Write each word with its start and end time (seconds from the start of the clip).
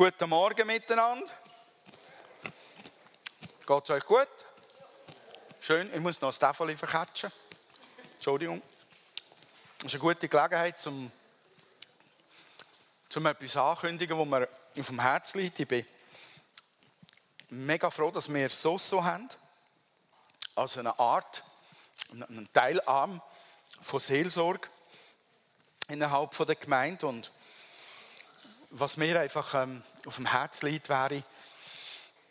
Guten 0.00 0.30
Morgen 0.30 0.66
miteinander. 0.66 1.30
Geht 3.66 3.84
es 3.84 3.90
euch 3.90 4.04
gut? 4.06 4.28
Schön, 5.60 5.92
ich 5.92 6.00
muss 6.00 6.18
noch 6.22 6.32
ein 6.32 6.38
Tafel 6.38 6.74
verkatschen. 6.74 7.30
Entschuldigung. 8.14 8.62
Das 9.76 9.88
ist 9.88 10.00
eine 10.00 10.00
gute 10.00 10.26
Gelegenheit, 10.26 10.86
um, 10.86 11.12
um 13.14 13.26
etwas 13.26 13.56
ankündigen, 13.58 14.18
was 14.18 14.26
mir 14.26 14.48
dem 14.74 15.00
Herzen 15.00 15.40
liegt. 15.40 15.60
Ich 15.60 15.68
bin 15.68 15.86
mega 17.50 17.90
froh, 17.90 18.10
dass 18.10 18.32
wir 18.32 18.48
so 18.48 18.78
so 18.78 19.04
haben. 19.04 19.28
Also 20.54 20.80
eine 20.80 20.98
Art, 20.98 21.44
einen 22.10 22.50
Teilarm 22.54 23.20
von 23.82 24.00
Seelsorge 24.00 24.66
innerhalb 25.88 26.34
der 26.38 26.54
Gemeinde. 26.54 27.06
Und 27.06 27.30
was 28.70 28.96
mir 28.96 29.20
einfach 29.20 29.54
ähm, 29.56 29.82
auf 30.06 30.16
dem 30.16 30.26
Herzen 30.26 30.66
liegt, 30.66 30.88
wäre, 30.88 31.22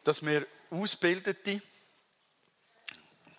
dass 0.03 0.25
wir 0.25 0.45
ausgebildete, 0.69 1.61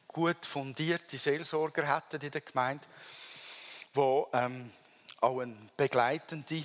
gut 0.08 0.44
fundierte 0.44 1.18
Seelsorger 1.18 1.94
hätten 1.94 2.24
in 2.24 2.30
der 2.30 2.40
Gemeinde, 2.40 2.84
die 3.94 4.22
ähm, 4.32 4.72
auch 5.20 5.40
eine 5.40 5.56
begleitende, 5.76 6.64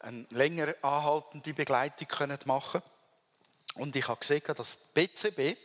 eine 0.00 0.26
länger 0.30 0.74
anhaltende 0.82 1.54
Begleitung 1.54 2.08
können 2.08 2.38
machen. 2.44 2.82
Und 3.74 3.94
ich 3.96 4.06
habe 4.08 4.20
gesehen, 4.20 4.42
dass 4.56 4.78
die 4.78 5.06
BCB 5.06 5.58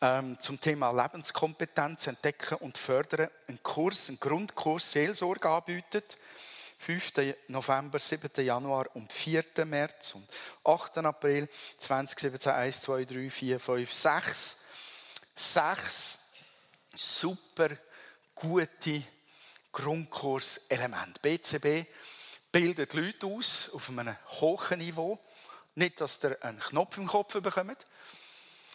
ähm, 0.00 0.38
zum 0.40 0.60
Thema 0.60 0.90
Lebenskompetenz 0.90 2.06
entdecken 2.06 2.56
und 2.56 2.78
fördern 2.78 3.28
einen 3.46 3.62
Kurs, 3.62 4.08
einen 4.08 4.20
Grundkurs 4.20 4.92
Seelsorge 4.92 5.48
anbietet 5.48 6.16
5. 6.80 7.12
November, 7.48 7.98
7. 7.98 8.42
Januar 8.42 8.86
und 8.96 9.12
4. 9.12 9.44
März 9.66 10.14
und 10.14 10.26
8. 10.64 10.96
April 10.98 11.46
2017 11.76 12.50
1, 12.50 12.80
2, 12.80 13.04
3, 13.04 13.30
4, 13.30 13.60
5, 13.60 13.92
6. 13.92 14.56
Sechs 15.34 16.18
super 16.94 17.68
gute 18.34 19.02
Grundkurselemente. 19.70 21.20
BCB 21.20 21.86
bildet 22.50 22.94
Leute 22.94 23.26
aus 23.26 23.70
auf 23.74 23.90
einem 23.90 24.16
hohen 24.40 24.78
Niveau. 24.78 25.18
Nicht, 25.74 26.00
dass 26.00 26.24
ihr 26.24 26.42
einen 26.42 26.60
Knopf 26.60 26.96
im 26.96 27.06
Kopf 27.06 27.34
bekommt, 27.40 27.86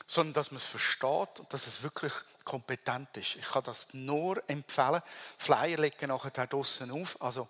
sondern 0.06 0.34
dass 0.34 0.52
man 0.52 0.58
es 0.58 0.66
versteht 0.66 1.40
und 1.40 1.52
dass 1.52 1.66
es 1.66 1.82
wirklich 1.82 2.14
kompetent 2.46 3.18
ist. 3.18 3.36
Ich 3.36 3.46
kann 3.46 3.64
das 3.64 3.94
nur 3.94 4.42
empfehlen. 4.48 5.02
Flyer 5.38 5.78
legen 5.78 6.08
nachher 6.08 6.48
draußen 6.48 6.90
auf. 6.92 7.20
Also 7.22 7.50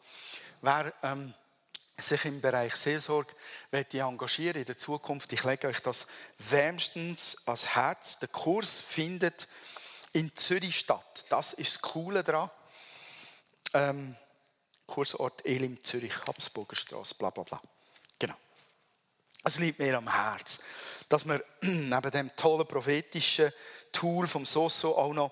Wer 0.65 0.91
ähm, 1.03 1.31
sich 1.95 2.25
im 2.25 2.41
Bereich 2.41 2.75
Seelsorge 2.75 3.35
engagieren 3.71 4.57
in 4.57 4.65
der 4.65 4.79
Zukunft, 4.79 5.31
ich 5.31 5.43
lege 5.43 5.67
euch 5.67 5.79
das 5.81 6.07
wärmstens 6.39 7.37
ans 7.45 7.67
Herz. 7.75 8.17
Der 8.17 8.29
Kurs 8.29 8.81
findet 8.81 9.47
in 10.13 10.35
Zürich 10.35 10.79
statt. 10.79 11.25
Das 11.29 11.53
ist 11.53 11.75
das 11.75 11.81
Coole 11.83 12.23
daran. 12.23 12.49
Ähm, 13.75 14.15
Kursort 14.87 15.45
Elim, 15.45 15.83
Zürich, 15.83 16.17
Habsburger 16.25 16.75
Straße, 16.75 17.13
bla 17.13 17.29
bla 17.29 17.43
bla. 17.43 17.61
Genau. 18.17 18.35
Es 19.43 19.59
liegt 19.59 19.77
mir 19.77 19.95
am 19.95 20.11
Herz, 20.11 20.61
dass 21.07 21.27
wir 21.27 21.45
neben 21.61 22.09
dem 22.11 22.35
tollen 22.35 22.67
prophetischen 22.67 23.53
Tool 23.91 24.25
vom 24.25 24.47
Soso 24.47 24.97
auch 24.97 25.13
noch 25.13 25.31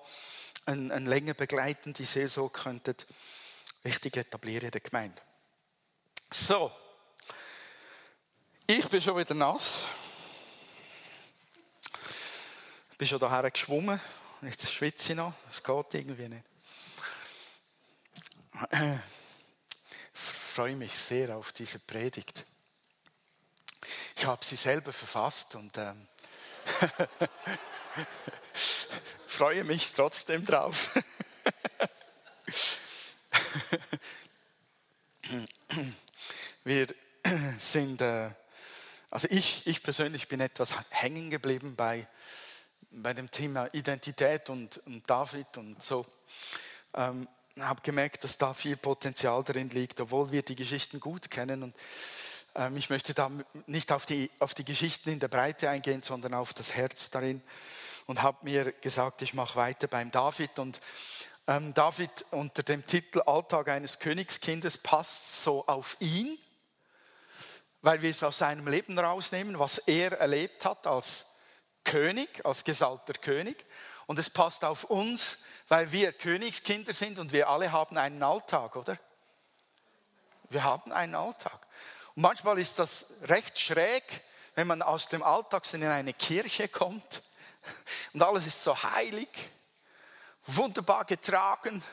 eine, 0.68 0.94
eine 0.94 1.10
länger 1.10 1.34
begleitende 1.34 2.06
Seelsorge 2.06 2.62
könnten 2.62 2.98
richtig 3.84 4.18
etablieren 4.18 4.66
in 4.66 4.72
der 4.72 4.82
Gemeinde. 4.82 5.22
So, 6.32 6.72
ich 8.66 8.88
bin 8.88 9.02
schon 9.02 9.18
wieder 9.18 9.34
nass. 9.34 9.86
Ich 12.92 12.98
bin 12.98 13.08
schon 13.08 13.20
daher 13.20 13.52
geschwommen. 13.52 14.00
Jetzt 14.42 14.72
schwitze 14.72 15.12
ich 15.12 15.18
noch. 15.18 15.34
Es 15.52 15.62
geht 15.62 15.94
irgendwie 15.94 16.30
nicht. 16.30 16.46
Ich 20.14 20.20
freue 20.54 20.76
mich 20.76 20.94
sehr 20.94 21.36
auf 21.36 21.52
diese 21.52 21.80
Predigt. 21.80 22.46
Ich 24.16 24.26
habe 24.26 24.46
sie 24.46 24.56
selber 24.56 24.94
verfasst 24.94 25.56
und 25.56 25.78
ähm, 25.78 26.08
freue 29.28 29.64
mich 29.66 29.92
trotzdem 29.92 30.46
drauf. 30.46 30.92
Wir 36.64 36.88
sind, 37.60 38.02
äh, 38.02 38.32
also 39.10 39.28
ich, 39.30 39.66
ich 39.66 39.84
persönlich 39.84 40.28
bin 40.28 40.40
etwas 40.40 40.74
hängen 40.90 41.30
geblieben 41.30 41.76
bei, 41.76 42.08
bei 42.92 43.14
dem 43.14 43.30
Thema 43.32 43.70
Identität 43.74 44.50
und, 44.50 44.78
und 44.86 45.10
David 45.10 45.58
und 45.58 45.82
so. 45.82 46.06
Ähm, 46.94 47.28
habe 47.60 47.82
gemerkt, 47.82 48.24
dass 48.24 48.38
da 48.38 48.54
viel 48.54 48.78
Potenzial 48.78 49.44
drin 49.44 49.70
liegt, 49.70 50.00
obwohl 50.00 50.32
wir 50.32 50.42
die 50.42 50.56
Geschichten 50.56 51.00
gut 51.00 51.30
kennen. 51.30 51.64
Und 51.64 51.76
ähm, 52.56 52.78
ich 52.78 52.90
möchte 52.90 53.14
da 53.14 53.30
nicht 53.68 53.92
auf 53.92 54.06
die, 54.06 54.32
auf 54.40 54.54
die 54.54 54.66
Geschichten 54.66 55.10
in 55.10 55.20
der 55.20 55.28
Breite 55.28 55.70
eingehen, 55.70 56.02
sondern 56.02 56.34
auf 56.34 56.54
das 56.54 56.74
Herz 56.74 57.10
darin. 57.10 57.42
Und 58.06 58.22
habe 58.22 58.44
mir 58.44 58.72
gesagt, 58.74 59.22
ich 59.22 59.34
mache 59.34 59.56
weiter 59.56 59.88
beim 59.88 60.12
David. 60.12 60.60
Und 60.60 60.82
ähm, 61.48 61.74
David 61.74 62.26
unter 62.32 62.64
dem 62.64 62.86
Titel 62.86 63.22
Alltag 63.22 63.70
eines 63.70 64.00
Königskindes 64.00 64.78
passt 64.78 65.44
so 65.44 65.66
auf 65.68 65.98
ihn, 66.00 66.38
weil 67.82 68.02
wir 68.02 68.12
es 68.12 68.24
aus 68.24 68.38
seinem 68.38 68.68
Leben 68.68 68.98
rausnehmen, 68.98 69.60
was 69.60 69.78
er 69.80 70.14
erlebt 70.14 70.66
hat 70.66 70.88
als 70.88 71.26
König, 71.84 72.46
als 72.46 72.64
gesalter 72.64 73.14
König. 73.14 73.66
Und 74.06 74.20
es 74.20 74.30
passt 74.30 74.64
auf 74.64 74.86
uns, 74.86 75.40
weil 75.68 75.92
wir 75.92 76.14
Königskinder 76.14 76.94
sind 76.94 77.20
und 77.20 77.32
wir 77.34 77.50
alle 77.50 77.72
haben 77.72 77.98
einen 77.98 78.24
Alltag, 78.24 78.76
oder? 78.76 78.98
Wir 80.50 80.64
haben 80.64 80.92
einen 80.92 81.16
Alltag. 81.16 81.60
Und 82.16 82.22
manchmal 82.22 82.60
ist 82.60 82.80
das 82.80 83.08
recht 83.24 83.60
schräg, 83.60 84.24
wenn 84.56 84.68
man 84.68 84.82
aus 84.82 85.08
dem 85.08 85.24
Alltag 85.24 85.64
in 85.74 85.84
eine 85.84 86.14
Kirche 86.14 86.70
kommt 86.70 87.22
und 88.14 88.22
alles 88.22 88.46
ist 88.46 88.64
so 88.64 88.82
heilig 88.82 89.30
wunderbar 90.46 91.06
getragen. 91.06 91.84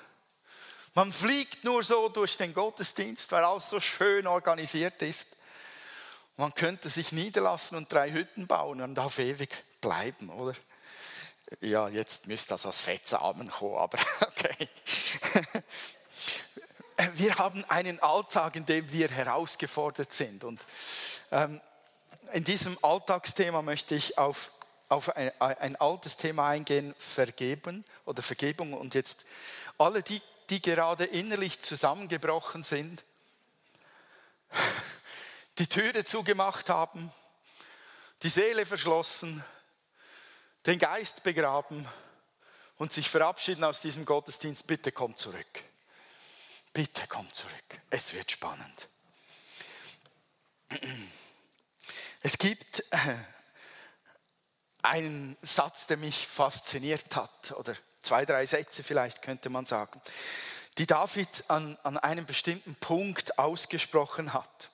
Man 0.94 1.12
fliegt 1.12 1.64
nur 1.64 1.84
so 1.84 2.08
durch 2.08 2.36
den 2.36 2.52
Gottesdienst, 2.52 3.30
weil 3.32 3.44
alles 3.44 3.70
so 3.70 3.78
schön 3.78 4.26
organisiert 4.26 5.00
ist. 5.02 5.28
Man 6.36 6.54
könnte 6.54 6.90
sich 6.90 7.12
niederlassen 7.12 7.76
und 7.76 7.92
drei 7.92 8.10
Hütten 8.10 8.46
bauen 8.46 8.80
und 8.80 8.98
auf 8.98 9.18
ewig 9.18 9.62
bleiben, 9.80 10.30
oder? 10.30 10.56
Ja, 11.60 11.88
jetzt 11.88 12.26
müsste 12.26 12.50
das 12.50 12.64
als 12.64 12.80
Fettsamen 12.80 13.50
kommen, 13.50 13.76
aber 13.76 13.98
okay. 14.20 14.68
Wir 17.14 17.36
haben 17.36 17.64
einen 17.68 17.98
Alltag, 18.00 18.56
in 18.56 18.66
dem 18.66 18.90
wir 18.92 19.08
herausgefordert 19.08 20.12
sind. 20.12 20.44
Und 20.44 20.60
ähm, 21.30 21.60
in 22.32 22.44
diesem 22.44 22.78
Alltagsthema 22.82 23.62
möchte 23.62 23.94
ich 23.94 24.18
auf 24.18 24.52
auf 24.90 25.16
ein, 25.16 25.30
ein, 25.40 25.76
altes 25.76 26.16
Thema 26.16 26.48
eingehen, 26.48 26.94
Vergeben 26.98 27.84
oder 28.04 28.22
Vergebung. 28.22 28.74
Und 28.74 28.94
jetzt 28.94 29.24
alle 29.78 30.02
die, 30.02 30.20
die 30.50 30.60
gerade 30.60 31.04
innerlich 31.04 31.60
zusammengebrochen 31.60 32.64
sind, 32.64 33.04
die 35.58 35.68
Türe 35.68 36.04
zugemacht 36.04 36.68
haben, 36.68 37.12
die 38.24 38.28
Seele 38.28 38.66
verschlossen, 38.66 39.44
den 40.66 40.78
Geist 40.78 41.22
begraben 41.22 41.86
und 42.76 42.92
sich 42.92 43.08
verabschieden 43.08 43.62
aus 43.62 43.80
diesem 43.80 44.04
Gottesdienst, 44.04 44.66
bitte 44.66 44.90
komm 44.90 45.16
zurück. 45.16 45.62
Bitte 46.72 47.04
komm 47.08 47.32
zurück. 47.32 47.80
Es 47.90 48.12
wird 48.12 48.30
spannend. 48.30 48.88
Es 52.22 52.36
gibt 52.36 52.84
einen 54.82 55.36
Satz, 55.42 55.86
der 55.86 55.96
mich 55.96 56.26
fasziniert 56.26 57.14
hat, 57.14 57.52
oder 57.52 57.74
zwei, 58.00 58.24
drei 58.24 58.46
Sätze 58.46 58.82
vielleicht 58.82 59.22
könnte 59.22 59.50
man 59.50 59.66
sagen, 59.66 60.00
die 60.78 60.86
David 60.86 61.44
an, 61.48 61.76
an 61.82 61.98
einem 61.98 62.26
bestimmten 62.26 62.74
Punkt 62.76 63.38
ausgesprochen 63.38 64.32
hat. 64.32 64.70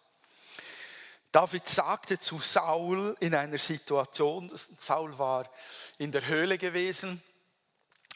David 1.32 1.68
sagte 1.68 2.18
zu 2.18 2.38
Saul 2.38 3.16
in 3.20 3.34
einer 3.34 3.58
Situation, 3.58 4.50
Saul 4.54 5.18
war 5.18 5.50
in 5.98 6.12
der 6.12 6.26
Höhle 6.26 6.56
gewesen 6.56 7.22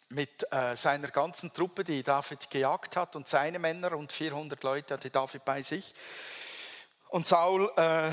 mit 0.09 0.51
äh, 0.53 0.77
seiner 0.77 1.09
ganzen 1.09 1.53
Truppe, 1.53 1.85
die 1.85 2.03
David 2.03 2.51
gejagt 2.51 2.97
hat 2.97 3.17
und 3.17 3.29
seine 3.29 3.59
Männer 3.59 3.97
und 3.97 4.13
400 4.13 4.63
Leute 4.63 4.95
hatte 4.95 5.11
David 5.11 5.45
bei 5.45 5.63
sich. 5.63 5.95
Und 7.09 7.27
Saul 7.27 7.71
äh, 7.77 8.11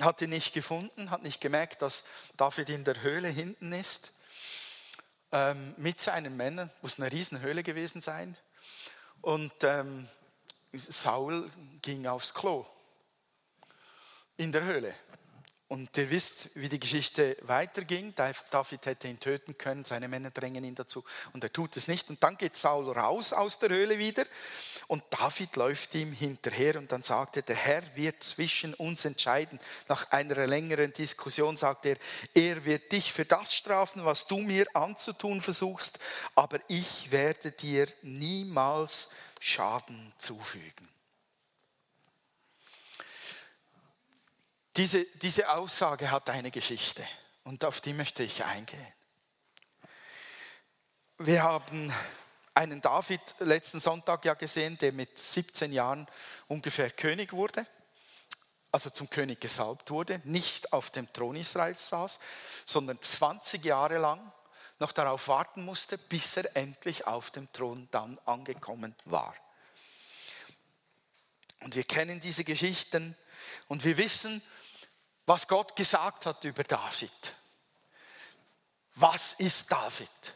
hat 0.00 0.22
ihn 0.22 0.30
nicht 0.30 0.52
gefunden, 0.52 1.10
hat 1.10 1.22
nicht 1.22 1.40
gemerkt, 1.40 1.82
dass 1.82 2.04
David 2.36 2.70
in 2.70 2.84
der 2.84 3.02
Höhle 3.02 3.28
hinten 3.28 3.72
ist, 3.72 4.12
ähm, 5.32 5.74
mit 5.76 6.00
seinen 6.00 6.36
Männern, 6.36 6.70
muss 6.82 6.98
eine 6.98 7.10
Riesenhöhle 7.10 7.62
gewesen 7.62 8.02
sein. 8.02 8.36
Und 9.20 9.52
ähm, 9.62 10.08
Saul 10.72 11.50
ging 11.80 12.06
aufs 12.06 12.34
Klo. 12.34 12.66
in 14.36 14.52
der 14.52 14.64
Höhle. 14.64 14.94
Und 15.72 15.96
ihr 15.96 16.10
wisst, 16.10 16.50
wie 16.52 16.68
die 16.68 16.78
Geschichte 16.78 17.34
weiterging. 17.40 18.14
David 18.14 18.84
hätte 18.84 19.08
ihn 19.08 19.18
töten 19.18 19.56
können, 19.56 19.86
seine 19.86 20.06
Männer 20.06 20.30
drängen 20.30 20.62
ihn 20.64 20.74
dazu 20.74 21.02
und 21.32 21.42
er 21.42 21.50
tut 21.50 21.78
es 21.78 21.88
nicht. 21.88 22.10
Und 22.10 22.22
dann 22.22 22.36
geht 22.36 22.58
Saul 22.58 22.90
raus 22.90 23.32
aus 23.32 23.58
der 23.58 23.70
Höhle 23.70 23.98
wieder 23.98 24.26
und 24.86 25.02
David 25.08 25.56
läuft 25.56 25.94
ihm 25.94 26.12
hinterher 26.12 26.76
und 26.76 26.92
dann 26.92 27.02
sagt 27.02 27.36
er, 27.38 27.42
der 27.42 27.56
Herr 27.56 27.82
wird 27.94 28.22
zwischen 28.22 28.74
uns 28.74 29.06
entscheiden. 29.06 29.58
Nach 29.88 30.10
einer 30.10 30.46
längeren 30.46 30.92
Diskussion 30.92 31.56
sagt 31.56 31.86
er, 31.86 31.96
er 32.34 32.66
wird 32.66 32.92
dich 32.92 33.10
für 33.10 33.24
das 33.24 33.54
strafen, 33.54 34.04
was 34.04 34.26
du 34.26 34.40
mir 34.40 34.66
anzutun 34.74 35.40
versuchst, 35.40 35.98
aber 36.34 36.60
ich 36.68 37.10
werde 37.10 37.50
dir 37.50 37.88
niemals 38.02 39.08
Schaden 39.40 40.12
zufügen. 40.18 40.92
Diese, 44.76 45.04
diese 45.04 45.50
Aussage 45.50 46.10
hat 46.10 46.30
eine 46.30 46.50
Geschichte 46.50 47.06
und 47.44 47.64
auf 47.64 47.82
die 47.82 47.92
möchte 47.92 48.22
ich 48.22 48.42
eingehen. 48.42 48.94
Wir 51.18 51.42
haben 51.42 51.92
einen 52.54 52.80
David 52.80 53.20
letzten 53.38 53.80
Sonntag 53.80 54.24
ja 54.24 54.32
gesehen, 54.32 54.78
der 54.78 54.92
mit 54.92 55.18
17 55.18 55.72
Jahren 55.72 56.06
ungefähr 56.48 56.90
König 56.90 57.34
wurde, 57.34 57.66
also 58.70 58.88
zum 58.88 59.10
König 59.10 59.40
gesalbt 59.40 59.90
wurde, 59.90 60.22
nicht 60.24 60.72
auf 60.72 60.90
dem 60.90 61.12
Thron 61.12 61.36
Israels 61.36 61.90
saß, 61.90 62.18
sondern 62.64 63.00
20 63.00 63.62
Jahre 63.64 63.98
lang 63.98 64.32
noch 64.78 64.92
darauf 64.92 65.28
warten 65.28 65.66
musste, 65.66 65.98
bis 65.98 66.38
er 66.38 66.56
endlich 66.56 67.06
auf 67.06 67.30
dem 67.30 67.52
Thron 67.52 67.88
dann 67.90 68.18
angekommen 68.24 68.94
war. 69.04 69.34
Und 71.60 71.76
wir 71.76 71.84
kennen 71.84 72.20
diese 72.20 72.42
Geschichten 72.42 73.14
und 73.68 73.84
wir 73.84 73.98
wissen, 73.98 74.42
was 75.26 75.46
Gott 75.46 75.76
gesagt 75.76 76.26
hat 76.26 76.44
über 76.44 76.64
David. 76.64 77.32
Was 78.96 79.34
ist 79.34 79.70
David? 79.70 80.34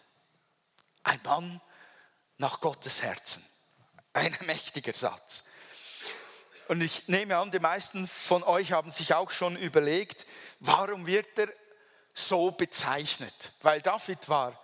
Ein 1.02 1.20
Mann 1.24 1.60
nach 2.38 2.60
Gottes 2.60 3.02
Herzen. 3.02 3.44
Ein 4.12 4.36
mächtiger 4.46 4.94
Satz. 4.94 5.44
Und 6.68 6.80
ich 6.80 7.06
nehme 7.06 7.36
an, 7.36 7.50
die 7.50 7.60
meisten 7.60 8.08
von 8.08 8.42
euch 8.42 8.72
haben 8.72 8.90
sich 8.90 9.14
auch 9.14 9.30
schon 9.30 9.56
überlegt, 9.56 10.26
warum 10.58 11.06
wird 11.06 11.38
er 11.38 11.48
so 12.12 12.50
bezeichnet? 12.50 13.52
Weil 13.62 13.80
David 13.80 14.28
war 14.28 14.58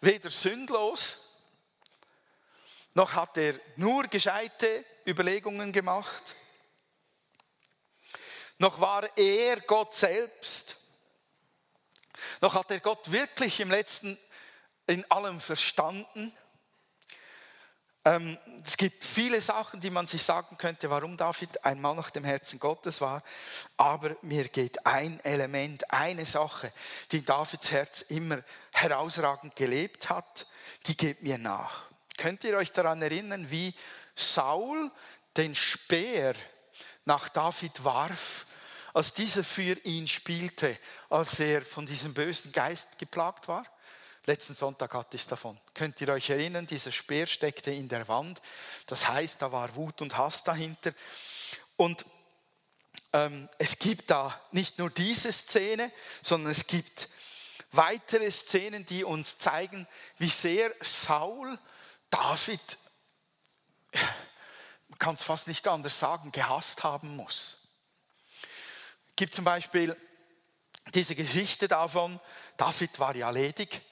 weder 0.00 0.30
sündlos, 0.30 1.18
noch 2.94 3.12
hat 3.14 3.36
er 3.36 3.58
nur 3.76 4.04
gescheite 4.04 4.84
Überlegungen 5.06 5.72
gemacht, 5.72 6.34
noch 8.62 8.80
war 8.80 9.06
er 9.18 9.60
Gott 9.62 9.94
selbst, 9.94 10.76
noch 12.40 12.54
hat 12.54 12.70
er 12.70 12.78
Gott 12.78 13.10
wirklich 13.10 13.58
im 13.58 13.70
letzten 13.70 14.16
in 14.86 15.08
allem 15.10 15.40
verstanden. 15.40 16.32
Ähm, 18.04 18.38
es 18.64 18.76
gibt 18.76 19.04
viele 19.04 19.40
Sachen, 19.40 19.80
die 19.80 19.90
man 19.90 20.06
sich 20.06 20.22
sagen 20.22 20.56
könnte, 20.58 20.88
warum 20.90 21.16
David 21.16 21.64
ein 21.64 21.80
Mann 21.80 21.96
nach 21.96 22.10
dem 22.10 22.24
Herzen 22.24 22.60
Gottes 22.60 23.00
war. 23.00 23.22
Aber 23.76 24.16
mir 24.22 24.48
geht 24.48 24.86
ein 24.86 25.18
Element, 25.24 25.90
eine 25.92 26.24
Sache, 26.24 26.72
die 27.10 27.18
in 27.18 27.24
Davids 27.24 27.70
Herz 27.72 28.02
immer 28.02 28.42
herausragend 28.72 29.56
gelebt 29.56 30.08
hat, 30.08 30.46
die 30.86 30.96
geht 30.96 31.22
mir 31.22 31.38
nach. 31.38 31.88
Könnt 32.16 32.44
ihr 32.44 32.56
euch 32.56 32.72
daran 32.72 33.02
erinnern, 33.02 33.50
wie 33.50 33.74
Saul 34.14 34.90
den 35.36 35.56
Speer 35.56 36.34
nach 37.04 37.28
David 37.28 37.82
warf, 37.84 38.46
als 38.92 39.12
dieser 39.14 39.44
für 39.44 39.78
ihn 39.84 40.06
spielte, 40.08 40.78
als 41.08 41.40
er 41.40 41.62
von 41.62 41.86
diesem 41.86 42.14
bösen 42.14 42.52
Geist 42.52 42.98
geplagt 42.98 43.48
war? 43.48 43.64
Letzten 44.24 44.54
Sonntag 44.54 44.94
hatte 44.94 45.16
ich 45.16 45.22
es 45.22 45.26
davon. 45.26 45.58
Könnt 45.74 46.00
ihr 46.00 46.08
euch 46.10 46.30
erinnern, 46.30 46.66
dieser 46.66 46.92
Speer 46.92 47.26
steckte 47.26 47.72
in 47.72 47.88
der 47.88 48.06
Wand. 48.06 48.40
Das 48.86 49.08
heißt, 49.08 49.42
da 49.42 49.50
war 49.50 49.74
Wut 49.74 50.00
und 50.00 50.16
Hass 50.16 50.44
dahinter. 50.44 50.92
Und 51.76 52.04
ähm, 53.12 53.48
es 53.58 53.78
gibt 53.78 54.10
da 54.10 54.40
nicht 54.52 54.78
nur 54.78 54.90
diese 54.90 55.32
Szene, 55.32 55.90
sondern 56.22 56.52
es 56.52 56.66
gibt 56.66 57.08
weitere 57.72 58.30
Szenen, 58.30 58.86
die 58.86 59.02
uns 59.02 59.38
zeigen, 59.38 59.88
wie 60.18 60.28
sehr 60.28 60.72
Saul 60.80 61.58
David, 62.10 62.78
man 64.88 64.98
kann 64.98 65.14
es 65.14 65.22
fast 65.22 65.48
nicht 65.48 65.66
anders 65.66 65.98
sagen, 65.98 66.30
gehasst 66.30 66.84
haben 66.84 67.16
muss. 67.16 67.61
Gibt 69.16 69.34
zum 69.34 69.44
Beispiel 69.44 69.96
diese 70.94 71.14
Geschichte 71.14 71.68
davon, 71.68 72.18
David 72.56 72.98
war 72.98 73.14
ja 73.14 73.30
ledig 73.30 73.82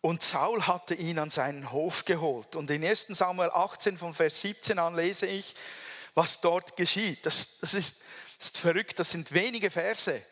und 0.00 0.22
Saul 0.22 0.66
hatte 0.66 0.94
ihn 0.94 1.18
an 1.18 1.30
seinen 1.30 1.70
Hof 1.72 2.04
geholt. 2.04 2.56
Und 2.56 2.70
in 2.70 2.84
1 2.84 3.08
Samuel 3.08 3.50
18 3.50 3.98
von 3.98 4.14
Vers 4.14 4.40
17 4.40 4.78
an 4.78 4.94
lese 4.94 5.26
ich, 5.26 5.54
was 6.14 6.40
dort 6.40 6.76
geschieht. 6.76 7.26
Das, 7.26 7.58
das, 7.60 7.74
ist, 7.74 8.00
das 8.38 8.48
ist 8.48 8.58
verrückt, 8.58 8.98
das 8.98 9.10
sind 9.10 9.32
wenige 9.32 9.70
Verse. 9.70 10.22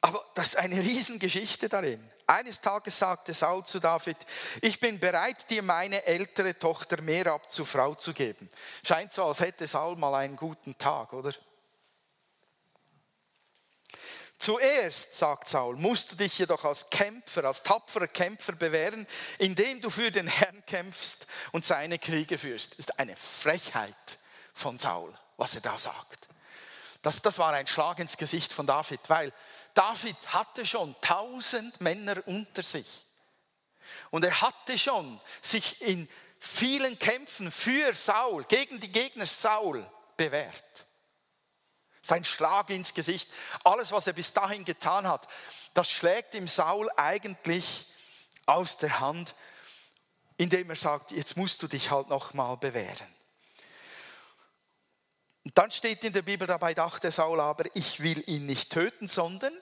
Aber 0.00 0.24
das 0.34 0.48
ist 0.48 0.56
eine 0.56 0.78
Riesengeschichte 0.78 1.68
darin. 1.68 2.08
Eines 2.26 2.60
Tages 2.60 2.98
sagte 2.98 3.34
Saul 3.34 3.64
zu 3.64 3.80
David, 3.80 4.16
ich 4.60 4.78
bin 4.78 5.00
bereit, 5.00 5.50
dir 5.50 5.62
meine 5.62 6.04
ältere 6.04 6.56
Tochter 6.56 7.00
Merab 7.00 7.50
zur 7.50 7.66
Frau 7.66 7.94
zu 7.94 8.12
geben. 8.12 8.48
Scheint 8.86 9.12
so, 9.12 9.24
als 9.24 9.40
hätte 9.40 9.66
Saul 9.66 9.96
mal 9.96 10.14
einen 10.14 10.36
guten 10.36 10.76
Tag, 10.78 11.12
oder? 11.12 11.32
Zuerst, 14.38 15.16
sagt 15.16 15.48
Saul, 15.48 15.76
musst 15.76 16.12
du 16.12 16.16
dich 16.16 16.38
jedoch 16.38 16.64
als 16.64 16.90
Kämpfer, 16.90 17.44
als 17.44 17.62
tapferer 17.62 18.06
Kämpfer 18.06 18.52
bewähren, 18.52 19.06
indem 19.38 19.80
du 19.80 19.90
für 19.90 20.12
den 20.12 20.28
Herrn 20.28 20.64
kämpfst 20.64 21.26
und 21.50 21.66
seine 21.66 21.98
Kriege 21.98 22.38
führst. 22.38 22.72
Das 22.72 22.78
ist 22.78 22.98
eine 22.98 23.16
Frechheit 23.16 24.18
von 24.54 24.78
Saul, 24.78 25.12
was 25.36 25.56
er 25.56 25.60
da 25.60 25.76
sagt. 25.76 26.28
Das, 27.02 27.20
das 27.20 27.38
war 27.38 27.52
ein 27.52 27.66
Schlag 27.66 27.98
ins 27.98 28.16
Gesicht 28.16 28.52
von 28.52 28.66
David, 28.66 29.00
weil 29.08 29.32
David 29.74 30.16
hatte 30.28 30.64
schon 30.64 30.94
tausend 31.00 31.80
Männer 31.80 32.22
unter 32.26 32.62
sich. 32.62 33.06
Und 34.10 34.24
er 34.24 34.40
hatte 34.40 34.78
schon 34.78 35.20
sich 35.40 35.80
in 35.80 36.08
vielen 36.38 36.98
Kämpfen 36.98 37.50
für 37.50 37.92
Saul, 37.94 38.44
gegen 38.44 38.78
die 38.78 38.92
Gegner 38.92 39.26
Saul 39.26 39.84
bewährt. 40.16 40.86
Sein 42.08 42.24
Schlag 42.24 42.70
ins 42.70 42.94
Gesicht, 42.94 43.28
alles, 43.64 43.92
was 43.92 44.06
er 44.06 44.14
bis 44.14 44.32
dahin 44.32 44.64
getan 44.64 45.06
hat, 45.06 45.28
das 45.74 45.90
schlägt 45.90 46.34
ihm 46.34 46.48
Saul 46.48 46.88
eigentlich 46.96 47.86
aus 48.46 48.78
der 48.78 49.00
Hand, 49.00 49.34
indem 50.38 50.70
er 50.70 50.76
sagt, 50.76 51.10
jetzt 51.10 51.36
musst 51.36 51.62
du 51.62 51.68
dich 51.68 51.90
halt 51.90 52.08
noch 52.08 52.32
mal 52.32 52.56
bewähren. 52.56 53.14
Und 55.44 55.58
dann 55.58 55.70
steht 55.70 56.02
in 56.02 56.14
der 56.14 56.22
Bibel, 56.22 56.46
dabei 56.46 56.72
dachte 56.72 57.10
Saul 57.10 57.40
aber, 57.40 57.64
ich 57.74 58.00
will 58.00 58.24
ihn 58.26 58.46
nicht 58.46 58.70
töten, 58.70 59.06
sondern 59.06 59.52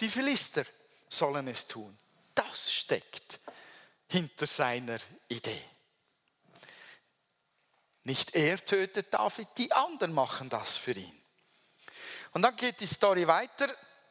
die 0.00 0.08
Philister 0.08 0.64
sollen 1.08 1.46
es 1.46 1.68
tun. 1.68 1.96
Das 2.34 2.72
steckt 2.72 3.38
hinter 4.08 4.46
seiner 4.46 4.98
Idee. 5.28 5.62
Nicht 8.02 8.34
er 8.34 8.64
tötet 8.64 9.14
David, 9.14 9.46
die 9.58 9.72
anderen 9.72 10.12
machen 10.12 10.48
das 10.48 10.76
für 10.76 10.92
ihn. 10.92 11.22
Und 12.38 12.42
dann 12.42 12.54
geht 12.54 12.78
die 12.78 12.86
Story 12.86 13.26
weiter. 13.26 13.66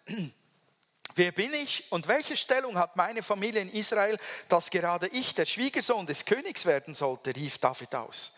Wer 1.15 1.31
bin 1.31 1.53
ich 1.53 1.89
und 1.93 2.09
welche 2.09 2.35
Stellung 2.35 2.77
hat 2.77 2.97
meine 2.97 3.23
Familie 3.23 3.61
in 3.61 3.71
Israel, 3.71 4.19
dass 4.49 4.69
gerade 4.69 5.07
ich 5.07 5.33
der 5.33 5.45
Schwiegersohn 5.45 6.05
des 6.05 6.25
Königs 6.25 6.65
werden 6.65 6.93
sollte, 6.93 7.33
rief 7.33 7.57
David 7.57 7.95
aus. 7.95 8.33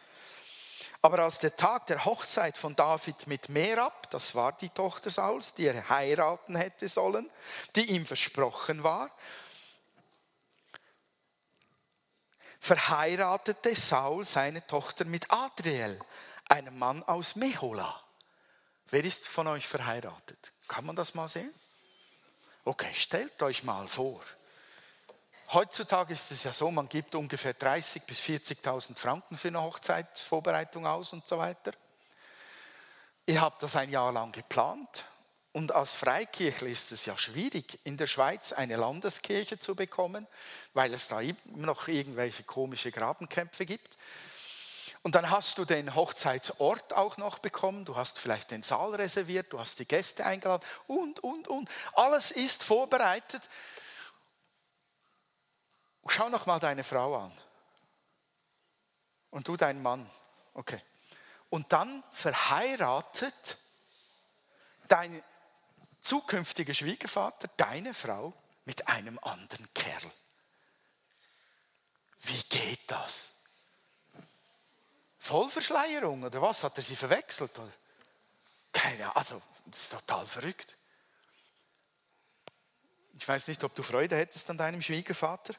Aber 1.02 1.18
als 1.18 1.40
der 1.40 1.56
Tag 1.56 1.88
der 1.88 2.06
Hochzeit 2.06 2.56
von 2.56 2.76
David 2.76 3.26
mit 3.26 3.50
Merab, 3.50 4.12
das 4.12 4.36
war 4.36 4.52
die 4.52 4.70
Tochter 4.70 5.10
Sauls, 5.10 5.56
die 5.56 5.66
er 5.66 5.90
heiraten 5.90 6.56
hätte 6.56 6.88
sollen, 6.88 7.28
die 7.76 7.90
ihm 7.90 8.06
versprochen 8.06 8.84
war, 8.84 9.10
verheiratete 12.60 13.76
Saul 13.76 14.24
seine 14.24 14.68
Tochter 14.68 15.06
mit 15.06 15.32
Adriel, 15.32 16.00
einem 16.48 16.78
Mann 16.78 17.02
aus 17.02 17.36
Mehola. 17.36 18.04
Wer 18.92 19.04
ist 19.04 19.28
von 19.28 19.48
euch 19.48 19.68
verheiratet? 19.68 20.52
Kann 20.68 20.86
man 20.86 20.96
das 20.96 21.14
mal 21.14 21.28
sehen? 21.28 21.54
Okay, 22.66 22.94
stellt 22.94 23.42
euch 23.42 23.64
mal 23.64 23.88
vor. 23.88 24.22
Heutzutage 25.52 26.14
ist 26.14 26.32
es 26.32 26.44
ja 26.44 26.54
so, 26.54 26.70
man 26.70 26.88
gibt 26.88 27.16
ungefähr 27.16 27.58
30.000 27.58 28.06
bis 28.06 28.20
40.000 28.22 28.96
Franken 28.96 29.38
für 29.38 29.48
eine 29.48 29.62
Hochzeitsvorbereitung 29.62 30.86
aus 30.86 31.12
und 31.14 31.28
so 31.28 31.38
weiter. 31.40 31.72
Ihr 33.26 33.42
habt 33.42 33.64
das 33.64 33.76
ein 33.76 33.90
Jahr 33.90 34.12
lang 34.12 34.32
geplant 34.32 35.06
und 35.52 35.72
als 35.72 35.96
Freikirchler 35.96 36.68
ist 36.68 36.92
es 36.92 37.06
ja 37.06 37.18
schwierig, 37.18 37.80
in 37.84 37.98
der 37.98 38.06
Schweiz 38.06 38.54
eine 38.54 38.76
Landeskirche 38.76 39.58
zu 39.58 39.76
bekommen, 39.76 40.28
weil 40.74 40.94
es 40.94 41.08
da 41.08 41.22
noch 41.46 41.88
irgendwelche 41.88 42.44
komische 42.44 42.92
Grabenkämpfe 42.92 43.66
gibt. 43.66 43.98
Und 45.02 45.16
dann 45.16 45.30
hast 45.30 45.58
du 45.58 45.66
den 45.66 45.96
Hochzeitsort 45.96 46.94
auch 46.94 47.18
noch 47.18 47.40
bekommen, 47.40 47.86
du 47.86 47.96
hast 47.96 48.20
vielleicht 48.20 48.52
den 48.52 48.64
Saal 48.64 48.96
reserviert, 48.96 49.52
du 49.54 49.60
hast 49.60 49.80
die 49.80 49.86
Gäste 49.86 50.26
eingeladen 50.26 50.66
und, 50.88 51.22
und, 51.22 51.48
und. 51.48 51.70
Alles 51.94 52.32
ist 52.32 52.64
vorbereitet. 52.64 53.50
Schau 56.08 56.28
noch 56.30 56.46
mal 56.46 56.60
deine 56.60 56.84
Frau 56.84 57.18
an. 57.18 57.32
Und 59.30 59.48
du 59.48 59.56
deinen 59.56 59.82
Mann. 59.82 60.10
Okay. 60.54 60.82
Und 61.50 61.72
dann 61.72 62.04
verheiratet 62.12 63.58
dein 64.88 65.24
zukünftiger 66.02 66.74
Schwiegervater 66.74 67.48
deine 67.58 67.94
Frau 67.94 68.34
mit 68.66 68.88
einem 68.88 69.18
anderen 69.20 69.72
Kerl. 69.74 70.12
Wie 72.22 72.42
geht 72.50 72.92
das? 72.92 73.34
Vollverschleierung 75.30 76.24
oder 76.24 76.42
was? 76.42 76.64
Hat 76.64 76.76
er 76.76 76.82
sie 76.82 76.96
verwechselt? 76.96 77.52
Keine 78.74 79.04
Ahnung, 79.04 79.16
also 79.16 79.42
das 79.66 79.82
ist 79.82 79.92
total 79.92 80.26
verrückt. 80.26 80.76
Ich 83.14 83.28
weiß 83.28 83.48
nicht, 83.48 83.64
ob 83.64 83.76
du 83.76 83.84
Freude 83.84 84.18
hättest 84.18 84.50
an 84.50 84.58
deinem 84.58 84.82
Schwiegervater. 84.82 85.54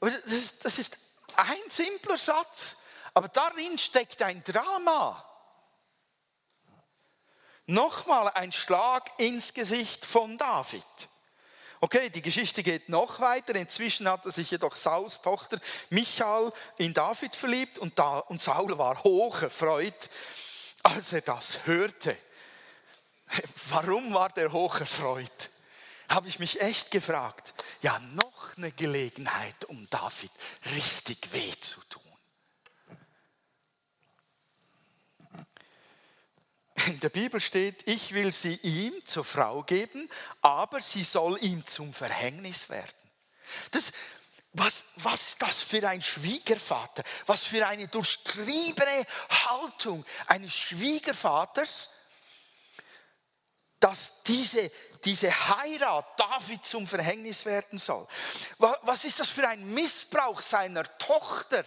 Aber 0.00 0.10
das 0.10 0.32
ist, 0.32 0.64
das 0.64 0.78
ist 0.78 0.98
ein 1.36 1.70
simpler 1.70 2.18
Satz, 2.18 2.76
aber 3.12 3.28
darin 3.28 3.78
steckt 3.78 4.20
ein 4.22 4.42
Drama. 4.42 5.24
Nochmal 7.66 8.28
ein 8.30 8.50
Schlag 8.50 9.08
ins 9.18 9.54
Gesicht 9.54 10.04
von 10.04 10.36
David. 10.36 10.84
Okay, 11.84 12.08
die 12.08 12.22
Geschichte 12.22 12.62
geht 12.62 12.88
noch 12.88 13.20
weiter. 13.20 13.54
Inzwischen 13.56 14.08
hatte 14.08 14.30
sich 14.30 14.50
jedoch 14.50 14.74
Sauls 14.74 15.20
Tochter 15.20 15.60
Michael 15.90 16.50
in 16.78 16.94
David 16.94 17.36
verliebt 17.36 17.78
und, 17.78 17.98
da, 17.98 18.20
und 18.20 18.40
Saul 18.40 18.78
war 18.78 19.04
hocherfreut, 19.04 20.08
als 20.82 21.12
er 21.12 21.20
das 21.20 21.66
hörte. 21.66 22.16
Warum 23.68 24.14
war 24.14 24.30
der 24.30 24.50
hocherfreut? 24.50 25.50
Habe 26.08 26.28
ich 26.28 26.38
mich 26.38 26.58
echt 26.62 26.90
gefragt. 26.90 27.52
Ja, 27.82 27.98
noch 28.14 28.56
eine 28.56 28.72
Gelegenheit, 28.72 29.66
um 29.66 29.86
David 29.90 30.30
richtig 30.74 31.34
weh 31.34 31.52
zu 31.60 31.80
tun. 31.90 32.03
In 36.86 37.00
der 37.00 37.08
Bibel 37.08 37.40
steht, 37.40 37.86
ich 37.88 38.12
will 38.12 38.32
sie 38.32 38.56
ihm 38.62 38.92
zur 39.06 39.24
Frau 39.24 39.62
geben, 39.62 40.08
aber 40.40 40.80
sie 40.80 41.04
soll 41.04 41.38
ihm 41.42 41.66
zum 41.66 41.92
Verhängnis 41.92 42.68
werden. 42.68 43.10
Das, 43.70 43.92
was, 44.52 44.84
was 44.96 45.36
das 45.38 45.62
für 45.62 45.86
ein 45.88 46.00
Schwiegervater, 46.00 47.02
was 47.26 47.42
für 47.42 47.66
eine 47.66 47.88
durchtriebene 47.88 49.06
Haltung 49.28 50.04
eines 50.26 50.54
Schwiegervaters, 50.54 51.90
dass 53.80 54.22
diese, 54.22 54.70
diese 55.04 55.30
Heirat 55.48 56.18
David 56.18 56.64
zum 56.64 56.86
Verhängnis 56.86 57.44
werden 57.44 57.78
soll. 57.78 58.06
Was 58.58 59.04
ist 59.04 59.20
das 59.20 59.28
für 59.28 59.46
ein 59.46 59.74
Missbrauch 59.74 60.40
seiner 60.40 60.84
Tochter? 60.98 61.64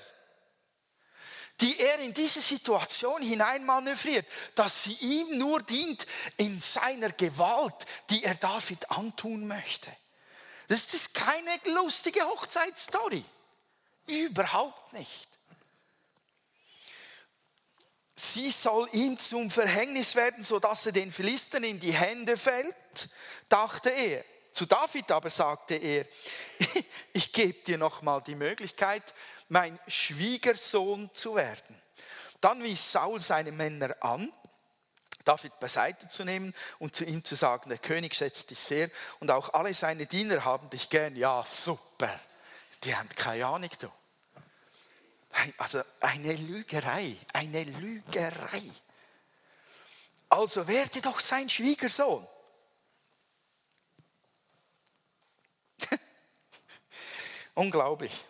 Die 1.60 1.80
er 1.80 2.00
in 2.00 2.14
diese 2.14 2.42
Situation 2.42 3.22
hineinmanövriert, 3.22 4.28
dass 4.56 4.84
sie 4.84 4.94
ihm 4.94 5.38
nur 5.40 5.62
dient 5.64 6.06
in 6.38 6.60
seiner 6.62 7.12
Gewalt, 7.12 7.86
die 8.10 8.24
er 8.24 8.36
David 8.36 8.90
antun 8.92 9.48
möchte. 9.48 9.92
Das 10.68 10.94
ist 10.94 11.14
keine 11.14 11.50
lustige 11.74 12.24
Hochzeitsstory. 12.24 13.24
Überhaupt 14.06 14.94
nicht. 14.94 15.28
Sie 18.16 18.50
soll 18.52 18.90
ihm 18.94 19.18
zum 19.20 19.52
Verhängnis 19.52 20.16
werden, 20.16 20.44
sodass 20.44 20.88
er 20.88 20.92
den 20.92 21.12
Philistern 21.12 21.64
in 21.64 21.80
die 21.80 21.94
Hände 21.94 22.36
fällt, 22.36 22.76
dachte 23.48 23.90
er. 23.90 24.24
Zu 24.52 24.66
David 24.66 25.12
aber 25.12 25.30
sagte 25.30 25.76
er, 25.76 26.08
ich 27.14 27.32
gebe 27.32 27.62
dir 27.64 27.78
noch 27.78 28.02
mal 28.02 28.22
die 28.22 28.34
Möglichkeit, 28.34 29.04
mein 29.50 29.80
Schwiegersohn 29.88 31.10
zu 31.14 31.36
werden. 31.36 31.82
Dann 32.42 32.62
wies 32.64 32.92
Saul 32.92 33.20
seine 33.20 33.52
Männer 33.52 33.96
an, 34.02 34.32
David 35.24 35.60
beiseite 35.60 36.08
zu 36.08 36.24
nehmen 36.24 36.54
und 36.80 36.96
zu 36.96 37.04
ihm 37.04 37.24
zu 37.24 37.36
sagen, 37.36 37.70
der 37.70 37.80
König 37.80 38.16
schätzt 38.16 38.50
dich 38.50 38.60
sehr 38.60 38.90
und 39.20 39.30
auch 39.30 39.54
alle 39.54 39.74
seine 39.74 40.06
Diener 40.06 40.46
haben 40.46 40.70
dich 40.70 40.90
gern. 40.90 41.18
Ja, 41.18 41.44
super. 41.46 42.18
Die 42.84 42.96
haben 42.96 43.10
keine 43.10 43.46
Ahnung, 43.46 43.70
du. 43.80 43.92
Also 45.58 45.82
eine 46.00 46.34
Lügerei, 46.34 47.18
eine 47.34 47.64
Lügerei. 47.66 48.64
Also 50.30 50.68
werde 50.68 51.02
doch 51.02 51.20
sein 51.20 51.50
Schwiegersohn. 51.50 52.26
Unglaublich. 57.56 58.26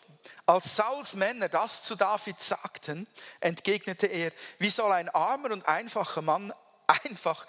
Als 0.47 0.77
Sauls 0.77 1.15
Männer 1.15 1.49
das 1.49 1.83
zu 1.83 1.95
David 1.95 2.39
sagten, 2.39 3.05
entgegnete 3.41 4.07
er, 4.07 4.31
wie 4.59 4.69
soll 4.69 4.93
ein 4.93 5.09
armer 5.09 5.51
und 5.51 5.67
einfacher 5.67 6.21
Mann 6.21 6.53
einfach 6.87 7.45